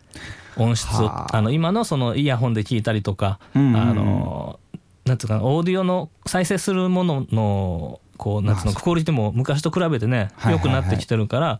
[0.57, 1.37] 音質をはあ。
[1.37, 3.77] あの今のそのイヤホンで聞いたりとか、うんうんうん。
[3.77, 4.61] あの
[5.05, 11.59] なんていうかなオーディオの再生するもののこうなんつうのまあクオリティも昔と比べてね良くなってきてるから、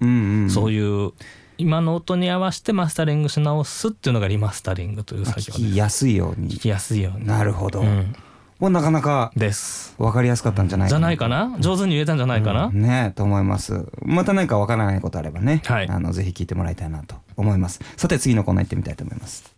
[0.49, 1.13] そういう
[1.59, 6.51] 今の音に合わせてマスタリングし直すっていうのがリマスタリングという作業で聞きやすいように。
[6.51, 7.27] 聞きやすいように。
[7.27, 8.17] なるほど、うん。
[8.59, 9.95] これなかなかです。
[9.99, 11.57] 分かりやすかったんじゃないかじゃないかな？
[11.61, 13.87] 上手に言えたんじゃないかな、ねと思います。
[14.03, 15.89] また何か分からないことあればね、はい。
[15.89, 17.81] あのぜひ聞いてもらいたいなと思います。
[17.97, 19.53] さて次のコーナー行ってみたいと思います。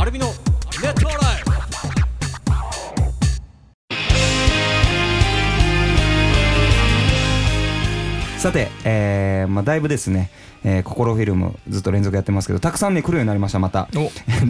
[0.00, 1.56] アルビのネットアライブ
[8.38, 10.30] さて、えーまあ、だいぶですね、
[10.68, 13.88] えー、心フィルムずっと連続やってますけどたくさんね来るようになりましたまた。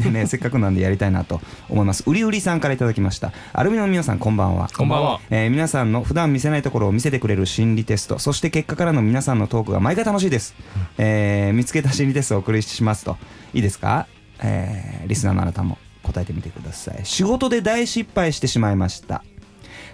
[0.02, 2.04] でね せっかくなんでやりたいなと思います。
[2.06, 3.32] うりうりさんからいただきました。
[3.52, 4.70] アルミの皆さんこんばんは。
[4.74, 5.20] こんばんは。
[5.28, 8.18] えー皆さんの普段見せないところを見せてくれる心理テスト。
[8.18, 10.54] そして結果からの皆さんのトークが毎回楽しいです、
[10.96, 13.18] えー見つけた心理テストをお送りしますと。
[13.52, 14.06] いいですか、
[14.42, 17.00] えーリスナーのあなたも答えてみてください。
[17.04, 19.22] 仕事で大失敗してしまいました。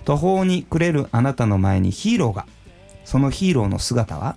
[0.05, 2.47] 途方に暮れるあなたの前にヒーローが。
[3.05, 4.37] そのヒーローの姿は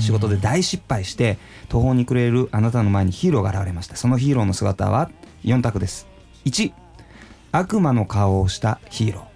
[0.00, 3.96] 仕事で大失敗して途方に暮れるあなたの前にヒーローが現れました。
[3.96, 5.10] そのヒーローの姿は
[5.44, 6.06] 4択です。
[6.44, 6.72] 1
[7.52, 9.26] 悪魔の顔をしたヒーロ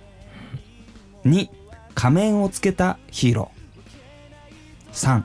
[1.24, 1.30] ー。
[1.30, 1.48] 2
[1.94, 4.92] 仮面をつけたヒーロー。
[4.92, 5.24] 3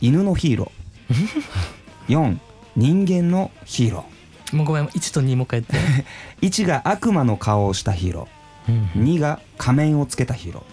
[0.00, 2.08] 犬のヒーロー。
[2.08, 2.38] 4
[2.74, 4.04] 人間のヒーロ
[4.52, 6.04] もうごめん1と2もう一回言って。
[6.46, 8.92] ー1が悪魔の顔をしたヒーロー。
[8.94, 10.64] 2が仮面をつけたヒーロ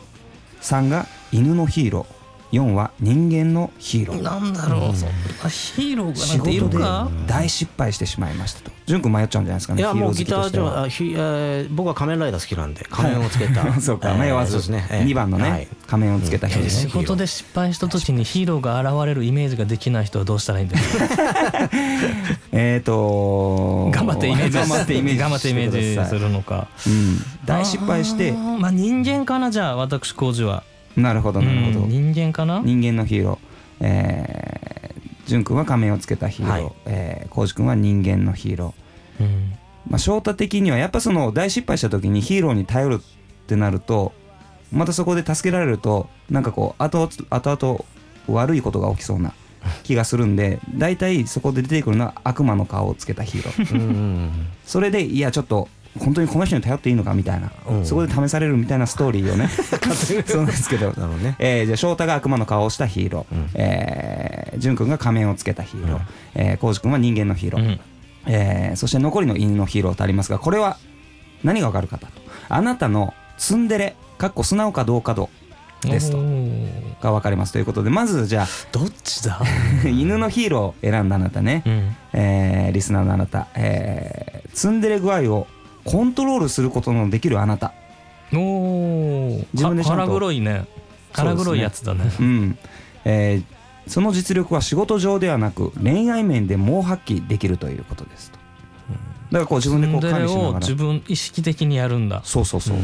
[0.61, 0.63] ー。
[0.63, 2.18] 3が犬のヒーロー
[2.51, 4.21] 4は人間のヒーロー。
[4.21, 7.09] なんだろう、そんなヒーローが仕なんてい事でるか？
[7.27, 8.71] 大失敗してしまいましたと。
[8.87, 9.81] 潤君迷っちゃうんじゃないですかね。
[9.81, 13.63] いやもうギター上はあひえー僕は仮面ライダー好きなんで仮面をつけた。
[13.79, 14.09] そうか。
[14.09, 15.01] えー迷わずそうですねえ。
[15.01, 15.67] ー2番のね、はい。
[15.85, 16.65] 仮面をつけたヒーロー。
[16.65, 20.83] ね仕事で失敗した時にヒーローが現れるイメージができない人はどうしたらいいんだよ
[22.51, 26.67] えーと頑張ってイメージ頑張ってイメージ頑張ってイメージするのか。
[26.87, 30.63] うん、大失敗してまあ人間かなじゃあ私工事は。
[30.97, 31.89] なるほどなるほど、うん。
[31.89, 32.61] 人間かな？
[32.63, 33.37] 人間のヒーロー。
[33.81, 36.73] えー、潤君は仮面をつけたヒーロー、はい。
[36.85, 39.23] えー、浩司君は人間のヒーロー。
[39.23, 39.53] うん。
[39.89, 44.13] まあ、翔太的にはやっぱその大失敗した時にヒーローに頼るってなると
[44.71, 47.85] またそこで助けられるとなんかこう後々
[48.27, 49.33] 悪いことが起きそうな
[49.83, 54.29] 気がするんで大体そこで出てくるのは悪魔の顔をつけたヒーロー。
[54.65, 57.85] それでいやちょっと本当にこの人に頼っていいのかみたいな、うん。
[57.85, 59.49] そこで試されるみたいなストーリーをね
[60.27, 60.91] そうですけど。
[60.91, 61.35] ね。
[61.39, 63.49] えーじゃあ翔太が悪魔の顔をしたヒーロー、うん。
[63.55, 66.01] えー潤君が仮面をつけたヒーロー、うん。
[66.35, 67.79] えー浩司君は人間のヒーロー、うん。
[68.27, 70.77] えーそして残りの犬のヒーローとありますがこれは
[71.43, 72.07] 何がわかるかと。
[72.49, 75.29] あなたのツンデレかっこ素直かどうかど
[75.83, 75.87] う。
[75.87, 76.17] ですと。
[77.01, 77.53] が分かります。
[77.53, 79.39] ということでまずじゃどっちだ？
[79.41, 79.43] あ
[79.87, 81.95] 犬のヒーローを選んだあなたね、うん。
[82.13, 85.47] えーリスナーのあなた、えーツンデレ具合を
[85.91, 87.73] コントロールすることのできるあなた。
[88.33, 89.45] おー。
[89.53, 90.01] 自分でちゃんと。
[90.03, 90.65] 腹黒いね。
[91.11, 92.11] 腹黒いやつだね。
[92.19, 92.57] うん。
[93.05, 98.37] えーその実力は仕事上ではなく恋愛面でも発揮できるということですと。
[99.31, 100.49] だからこう自分でこう管理しながら。
[100.57, 102.21] を自分意識的にやるんだ。
[102.23, 102.77] そうそうそう。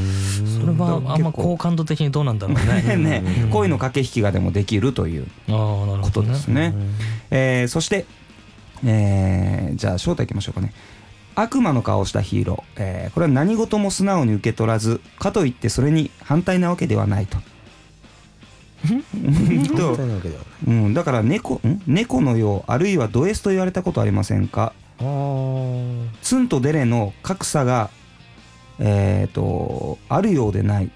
[0.59, 2.97] それはあんま好感度的にどうなんだろうね。
[2.97, 3.23] ね。
[3.43, 3.49] うん。
[3.51, 6.73] 恋の駆け引きがでもできるということですね。
[7.29, 8.05] えーそして、
[8.83, 10.73] えーじゃあ正体いきましょうかね。
[11.35, 17.37] 悪魔の顔をしたヒーロー、えーこれは何事も素直に受け取らずかといってそれに反対なわけではないと。
[19.75, 19.97] と
[20.67, 21.81] うん、だから猫ん？
[21.87, 24.73] 猫のようあるいはド S と言われたことありませんか？
[26.21, 27.89] ツンとデレの格差が
[28.79, 30.91] えっ、とあるようでない。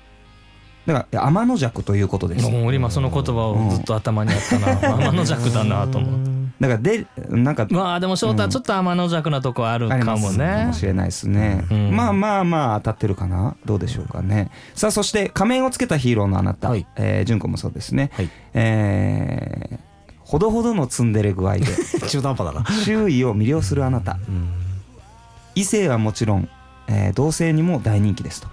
[0.85, 2.49] だから天の弱ということです。
[2.49, 4.97] もう今その言葉をずっと頭にあったな。
[4.97, 10.65] 天の弱だなと思ってだからでなんかまあでも翔太はちょっと天の弱なとこあるかかもね。
[10.67, 11.95] もしれないですね、うん。
[11.95, 13.55] まあまあまあ当たってるかな。
[13.65, 14.51] どうでしょうかね。
[14.75, 16.85] さあそして仮面をつけたヒーローのあなた、はい。
[16.97, 18.29] えー純子もそうですね、はい。
[18.53, 19.89] えー
[20.25, 21.65] ほどほどのツンデレ具合で。
[22.07, 22.65] 中途半端だな。
[22.83, 24.19] 周囲を魅了するあなた。
[24.27, 24.49] うん。
[25.55, 26.49] 異性はもちろん、
[26.87, 28.47] えー同性にも大人気ですと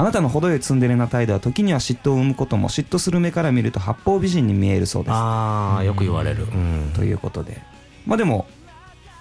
[0.00, 5.12] あなたの程よいツンデレな態度は時には嫉妬を生むことも嫉妬する目から見ると八方美人に見えるそうです。
[5.12, 6.44] ああよく言われる。
[6.44, 6.92] うん。
[6.94, 7.60] ということで。
[8.06, 8.46] まあでも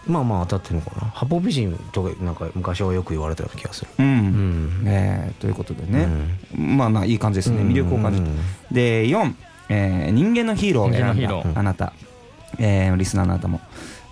[0.06, 1.08] まあまあ当たってるのかな。
[1.08, 3.92] 八方美人とかなんか昔はよく言われたような気がする。
[3.98, 4.84] うん、うん。
[4.86, 6.08] えーということでね、
[6.56, 7.64] まあまあいい感じですね。
[7.64, 8.38] 魅力を感じる、うん
[8.72, 9.34] で4、
[9.70, 11.22] えー人間のヒーローを選ん
[11.54, 11.94] だあなた、
[12.60, 13.62] えーリスナーのあなたも、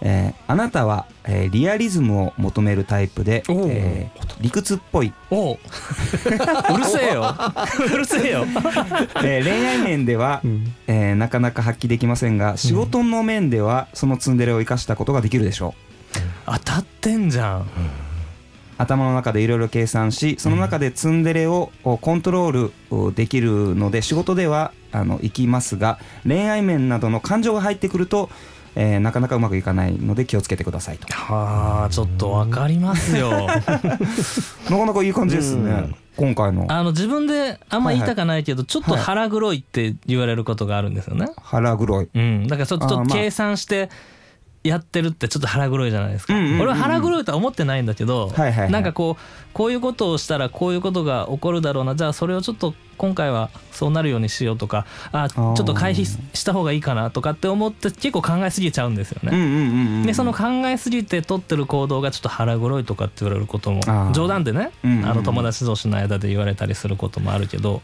[0.07, 5.57] えーあなたは、えーリアリズムを求めるタイプで、えー理屈っぽい、おう。
[6.73, 7.33] うるせえよ。
[7.93, 8.45] うるせえよ。
[9.23, 10.41] えー恋愛面では、
[10.87, 15.73] えーなかなか発揮できませんが仕事の面ではそのツンデレを生かしたことができるでしょ
[16.15, 16.19] う。
[16.45, 17.65] 当たってんじゃん。
[18.77, 28.29] 頭の中でいろいろ計算しその中でツンデレをおコントロールおできるので仕事ではあのいきますが恋愛面などの感情が入ってくると、
[28.75, 31.07] えーなかなかうまくいかないので気をつけてくださいと。
[31.11, 33.47] はあちょっとわかりますよ。
[33.47, 35.95] なかなかいい感じですね、うん。
[36.17, 36.65] 今回の。
[36.69, 41.27] あの自分であんま言いたかないけどちょっと腹黒いって言われることがあるんですよね。
[41.41, 42.09] 腹黒い。
[42.13, 42.47] うん。
[42.47, 43.89] だからちょっと計算して
[44.65, 46.61] やってるってちょっと腹黒いじゃないですか、うんうんうんうん。
[46.61, 48.71] 俺は腹黒いとは思ってないんだけど、はいはいはい。
[48.71, 49.23] なんかこう
[49.53, 51.95] こういうことをしたらこういうことが起こるだろうな。
[51.95, 59.31] じゃあそれをちょっと今回はそうなるようにしようとかあちょっと回避した方がいいかなとかって思って結構考えすぎちゃうんですよね。
[59.33, 63.81] うんうんうんうんでその考えすぎて取ってる行動がちょっと腹黒いとかって言われることも
[64.13, 65.05] 冗談でねうんうんうん。
[65.09, 67.81] あの友達同士の間で言われたりすることもあるけど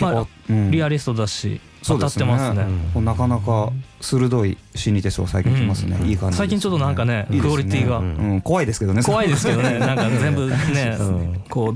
[0.00, 0.70] まあうん。
[0.70, 2.26] リアリストだし当たっそうですね。
[2.26, 2.66] てますね。
[2.92, 6.08] こうなかなか鋭い心理テストを最近きますね、うん。
[6.08, 6.38] いい感じね。
[6.38, 7.98] 最近ちょっとなんかねいいですクオリティが。
[7.98, 8.16] うん。
[8.16, 9.02] うん、怖いですけどね。
[9.02, 9.78] 怖いですけどね。
[9.78, 10.56] なんか全部ね
[11.00, 11.74] うんこう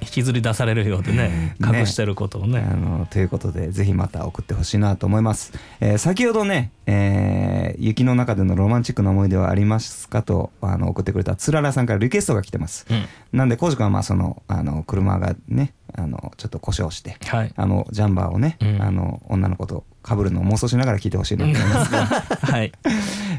[0.00, 1.78] 引きずり出されるようでねね。
[1.78, 12.86] 隠してることをあねのということでぜひまた送ってほしいなと思います、えー先ほどね、えー雪の中でのロマンチックな思い出はありますかとあの送ってくれたつららさんからリクエストが来てます。
[12.88, 13.04] うん。
[13.32, 17.52] なんでコウジ君はまあそのあの車がねあのちょっと故障してはい。
[17.54, 18.82] あのジャンバーをね、うん。
[18.82, 22.06] あの女の子と被るのを妄想しながら聴いてほしいなと思いますが、
[22.40, 22.72] はい。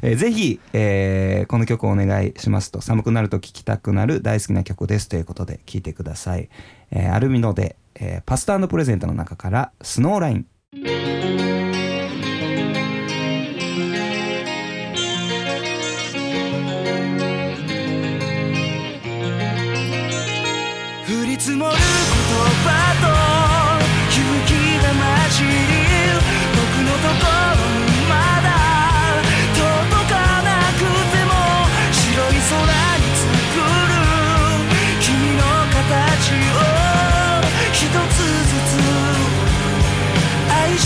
[0.02, 6.50] えーぜひ、えーこの曲をお願いしますと寒くなると聴きたくなる大好きな曲ですということで聴いてください、
[6.92, 10.46] えーアルミノで、えーパスタプレゼントの中からスノーライン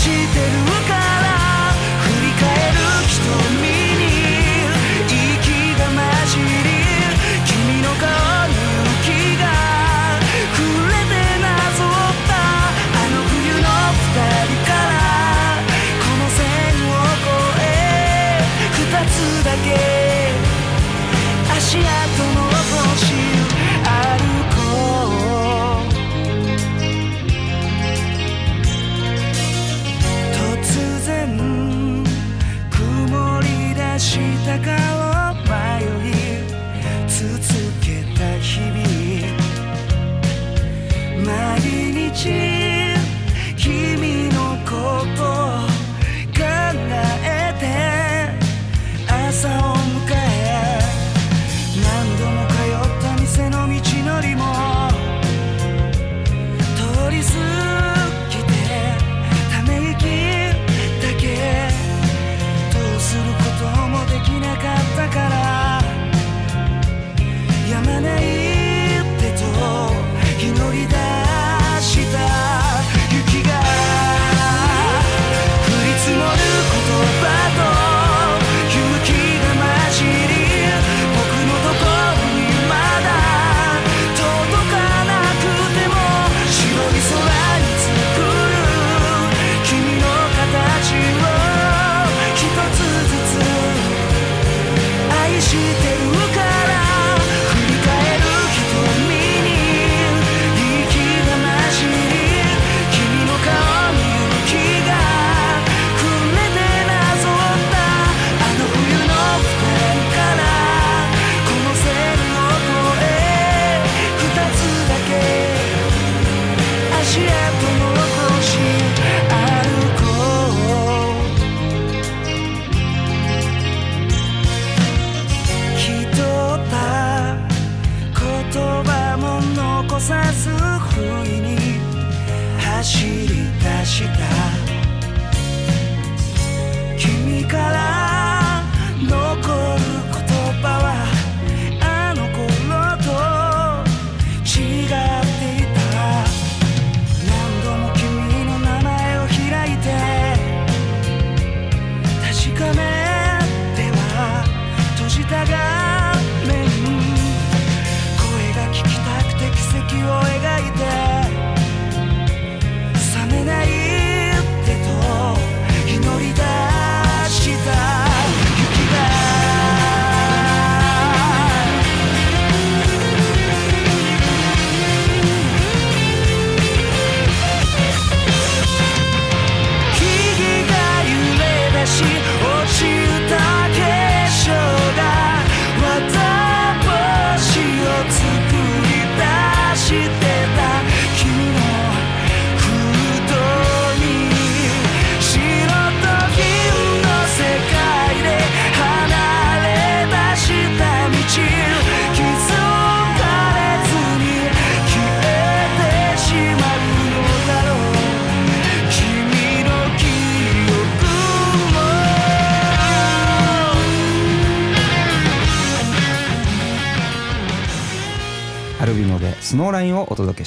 [0.00, 0.59] してる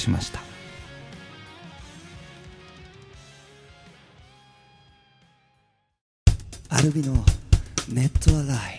[0.04, 0.40] しました。
[6.68, 7.14] アルビの
[7.88, 8.76] ネットアライ。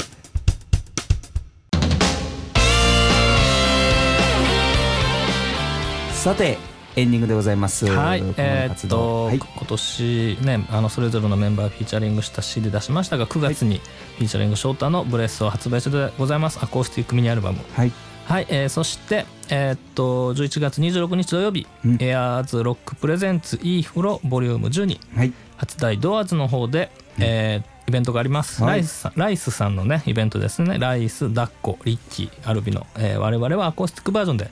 [6.14, 6.58] さて
[6.96, 7.86] エンディングでございます。
[7.86, 8.24] はい。
[8.38, 9.38] えーっと、はい。
[9.38, 13.80] 今年ねあのそれぞれのメンバーフィーチャリングした CD 出しましたが9月に
[14.18, 16.60] フィーチャリング翔太の「ブレス」を発売中でございます。
[16.62, 17.60] アコースティックミニアルバム。
[17.76, 17.92] はい
[18.26, 25.34] はい、えーそしてえーっと11月26日土曜日、うんエアーズロックプレゼンツ e フロボリューム12はい。
[25.58, 28.72] 初台ドアーズの方で、えーイベントがあります、はい。
[28.72, 30.80] ライスさんライスさんのねイベントですね。
[30.80, 34.50] ライスダッコリッキーアルビノ、えー我々はアコースティックバージョンで、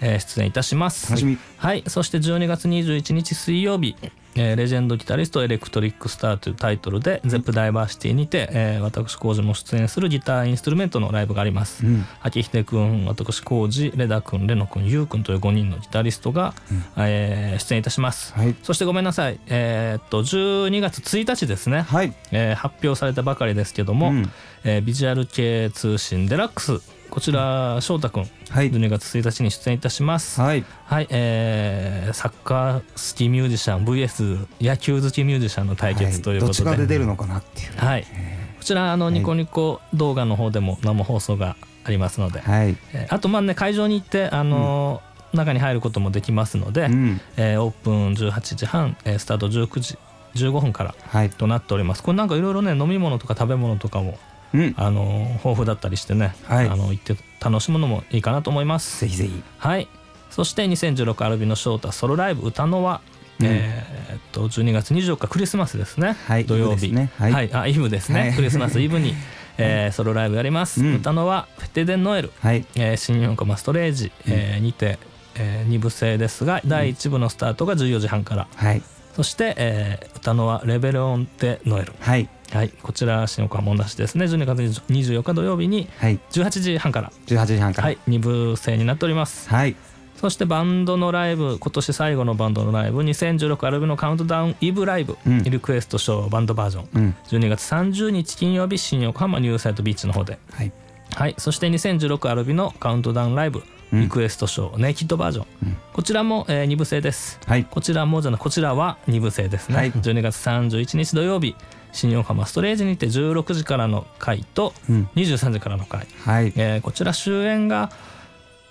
[0.00, 1.10] えー出演いたします。
[1.10, 1.36] 楽しみ。
[1.58, 1.84] はい。
[1.86, 3.94] そして12月21日水曜日、
[4.34, 12.04] えー Legend Guitarist Electric Star というタイトルで、ゼップダイバーシティにて、えー私浩二も出演するギターインストゥルメントのライブがあります、うん。
[12.20, 16.54] 秋秀君私浩二レダ君レノ君ユウ君という5人のギタリストが、
[16.96, 18.54] えー出演いたします、はい。
[18.62, 19.38] そしてごめんなさい。
[19.46, 22.14] えーっと12月1日ですね、はい。
[22.30, 24.30] えー発表されたばかりですけども、うん。
[24.64, 26.80] えービジュアル系通信デラックス
[27.12, 28.72] こちら翔太君はい。
[28.72, 30.40] 12月1日に出演いたします。
[30.40, 30.64] はい。
[30.86, 37.76] はい、えーサッカー好きミュージシャン VS 野球好きミュージシャンの対決ということで、がで出るのかなっていう。
[37.76, 42.78] はい、こちらあのニコニコ動画の方でも生放送がありますので、はい。
[42.94, 47.20] えーあとまあね会場に行ってあのー中に入ることもできますので、うん。
[47.36, 49.98] えーオープン18時半、えースタート19時
[50.34, 51.28] 15分からはい。
[51.28, 52.02] となっております。
[52.02, 54.18] これなんかいろいろね飲み物とか食べ物とかも
[54.54, 54.74] うん。
[54.76, 56.68] あのー豊富だったりしてね、はい。
[56.68, 59.00] あの行って楽しむのもいいかなと思います。
[59.00, 59.42] ぜひぜひ。
[59.58, 59.88] はい。
[60.30, 63.00] そして2016アルビの翔太ソロライブ歌のは、
[63.40, 63.46] うん。
[63.46, 66.86] えーっと12月24日クリスマスですね、はい土曜日。
[66.86, 67.10] イブですね。
[67.18, 67.52] はい。
[67.54, 68.34] あイブですね、はい。
[68.34, 69.14] クリスマスイブに、
[69.58, 70.94] えーソロライブやります、うん。
[70.96, 72.64] 歌のはフェテデンノエル、はい。
[72.74, 74.98] えー新日本コマストレージ、えーにて、
[75.34, 78.82] え2部制ですが第1部のスタートが14時半から、はい。
[79.16, 81.92] そして、えー歌のはレベルオンテノエル。
[82.00, 84.26] はいはいこちら新横浜門出しですね。
[84.26, 84.58] 12月
[84.90, 86.18] 24日土曜日にはい。
[86.30, 87.10] 18時半から。
[87.26, 87.86] 18時半から。
[87.86, 89.48] はい2部制になっております。
[89.48, 89.74] はい。
[90.16, 95.42] そしてバンドのライブ今年最後のバンドのライブ2016アルバムのカウントダウンイブライブ、うん。
[95.42, 96.88] リクエストショーバンドバージョン。
[96.94, 97.16] うん。
[97.28, 100.38] 12月30日金曜日新横浜ニューサイトビーチの方で。
[100.52, 100.72] はい。
[101.14, 104.00] はいそして2016アルビのカウントダウンライブうん。
[104.02, 105.76] リクエストショー、ネイキッドバージョン、うん。
[105.92, 107.38] こちらも、え2部制です。
[107.46, 107.64] はい。
[107.64, 109.92] こちらもじゃないこちらは2部制ですね、はい。
[109.92, 111.54] 12月31日土曜日
[111.92, 115.08] 新横浜ストレージにて16時からの回とうん。
[115.14, 116.52] 23時からの回、はい。
[116.56, 117.90] えーこちら終演が、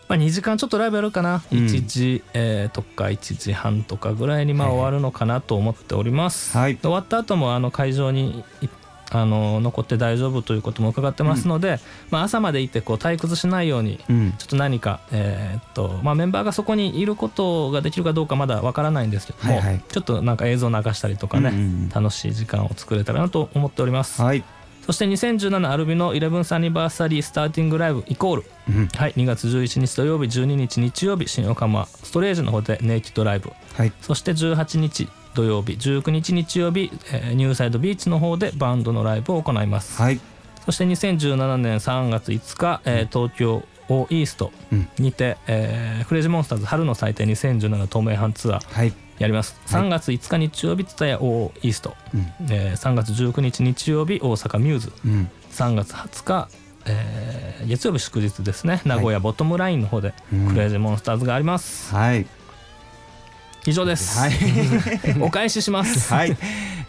[0.07, 1.59] まあ、2時間ちょっとライブやるかな、うん。
[1.59, 6.75] 1時、えーとか1時半とかぐらいにまあはい終わるのかなと思っております、はい。
[6.75, 8.67] で終わった後もあの会場にい
[9.13, 14.31] あの残って大丈夫ということも伺ってますので、まあ、朝まで行ってこう退屈しないようにうん。
[14.37, 19.81] ちょっと何か、えーっとまあ、メンバーがそこにいることができるかどうかまだわからないんですけども、はいはい。
[19.89, 21.89] ちょっとなんか映像流したりとかね、うんうんうん。
[21.89, 24.43] 楽しい時間を作れたらなと思っております、はい。
[24.85, 28.87] そして2017アルビの 11th アニバーサリースターティングライブイコール、うん。
[28.87, 33.51] はい、2月11日土曜日12日日曜日新横浜ストレージの方でネイキッドライブ。
[33.73, 33.91] はい。
[34.01, 40.19] そして18日土曜日19日日曜日、えーニューサイドビーチの方でバンドのライブを行います、はい。
[40.65, 44.87] そして2017年3月5日、えー東京オーイーストうん。
[44.99, 48.93] にて、えークレイジーモンスターズ春の祭典2017東名阪ツアーはい。
[49.19, 49.55] やります。
[49.67, 49.83] はい。
[49.83, 52.21] 3月5日日曜日蔦屋オーイースト、うん。
[52.49, 54.93] えー3月19日日曜日大阪ミューズ。
[55.05, 55.29] うん。
[55.51, 56.47] 3月20日、
[56.85, 58.81] えー月曜日祝日ですね。
[58.85, 60.47] 名古屋ボトムラインの方でうん。
[60.49, 62.25] クレイジーモンスターズがあります、はい
[63.65, 64.31] 以上です、はい。
[65.21, 66.11] お返しします。
[66.13, 66.35] はい、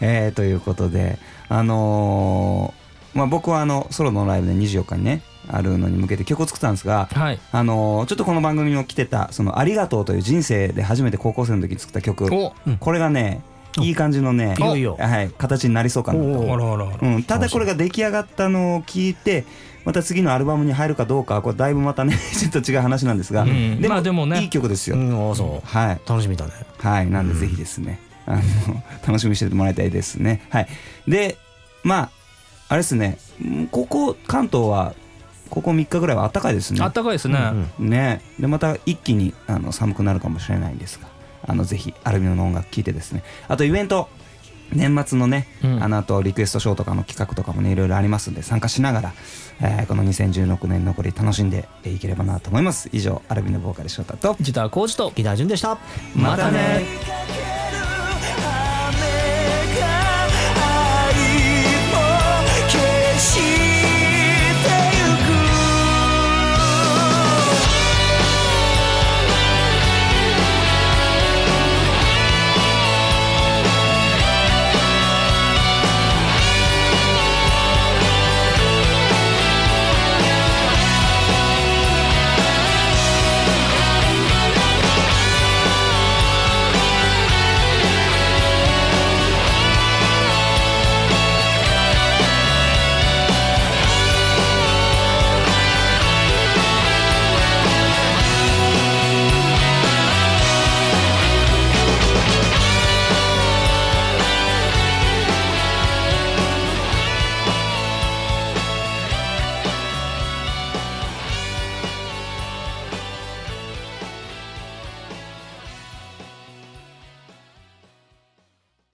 [0.01, 1.19] えーということで
[1.49, 7.39] あのーまあ僕はあのソロのライブで24日にねあるのに向けて曲を作ったんですがはい。
[7.51, 12.25] あのーちょっとこの番組にも来てた「そのありがとう」という人生で初めて高校生の時に作った曲。
[12.33, 12.53] お。
[12.79, 13.41] これがね
[13.79, 14.97] いい感じのねいよいよ。
[14.99, 17.21] はい、形になりそうかなと。
[17.27, 19.45] ただこれが出来上がったのを聞いて
[19.85, 23.81] また次のアルバムに入るかどうかはこれだいぶまたね ちょっと違う話なんですが、うん。
[23.81, 24.41] でも,、まあでもね。
[24.41, 25.67] いい曲ですよ、うんあそう。
[25.67, 25.99] はい。
[26.07, 26.51] 楽しみだね。
[26.79, 27.09] はい。
[27.09, 28.41] なんでぜひですね、あの
[29.05, 30.41] 楽しみにしててもらいたいですね。
[30.49, 30.67] はい。
[31.07, 31.37] で
[31.83, 32.09] まあ
[32.69, 33.17] あれですね。
[33.43, 34.93] うんここ関東は
[35.49, 36.81] ここ3日ぐらいは暖かいですね。
[36.81, 37.37] あったかいですね、
[37.79, 38.21] うんね。
[38.39, 41.07] でまた一気にあの寒くなるかもしれないんですが
[41.45, 43.23] あのぜひアルビノの音楽聴いてですね。
[43.47, 44.09] あとイベント
[44.75, 45.83] 年末のね、うん。
[45.83, 49.13] あのあとリクエストショーとかの企画とかもねいろいろありますんで参加しながら、
[49.61, 52.89] えーこの2016年残り楽しんでいければなと思います。
[52.91, 55.77] 以上アルビノボーカル翔太とギターコーチとギター順でした。
[56.15, 57.62] またね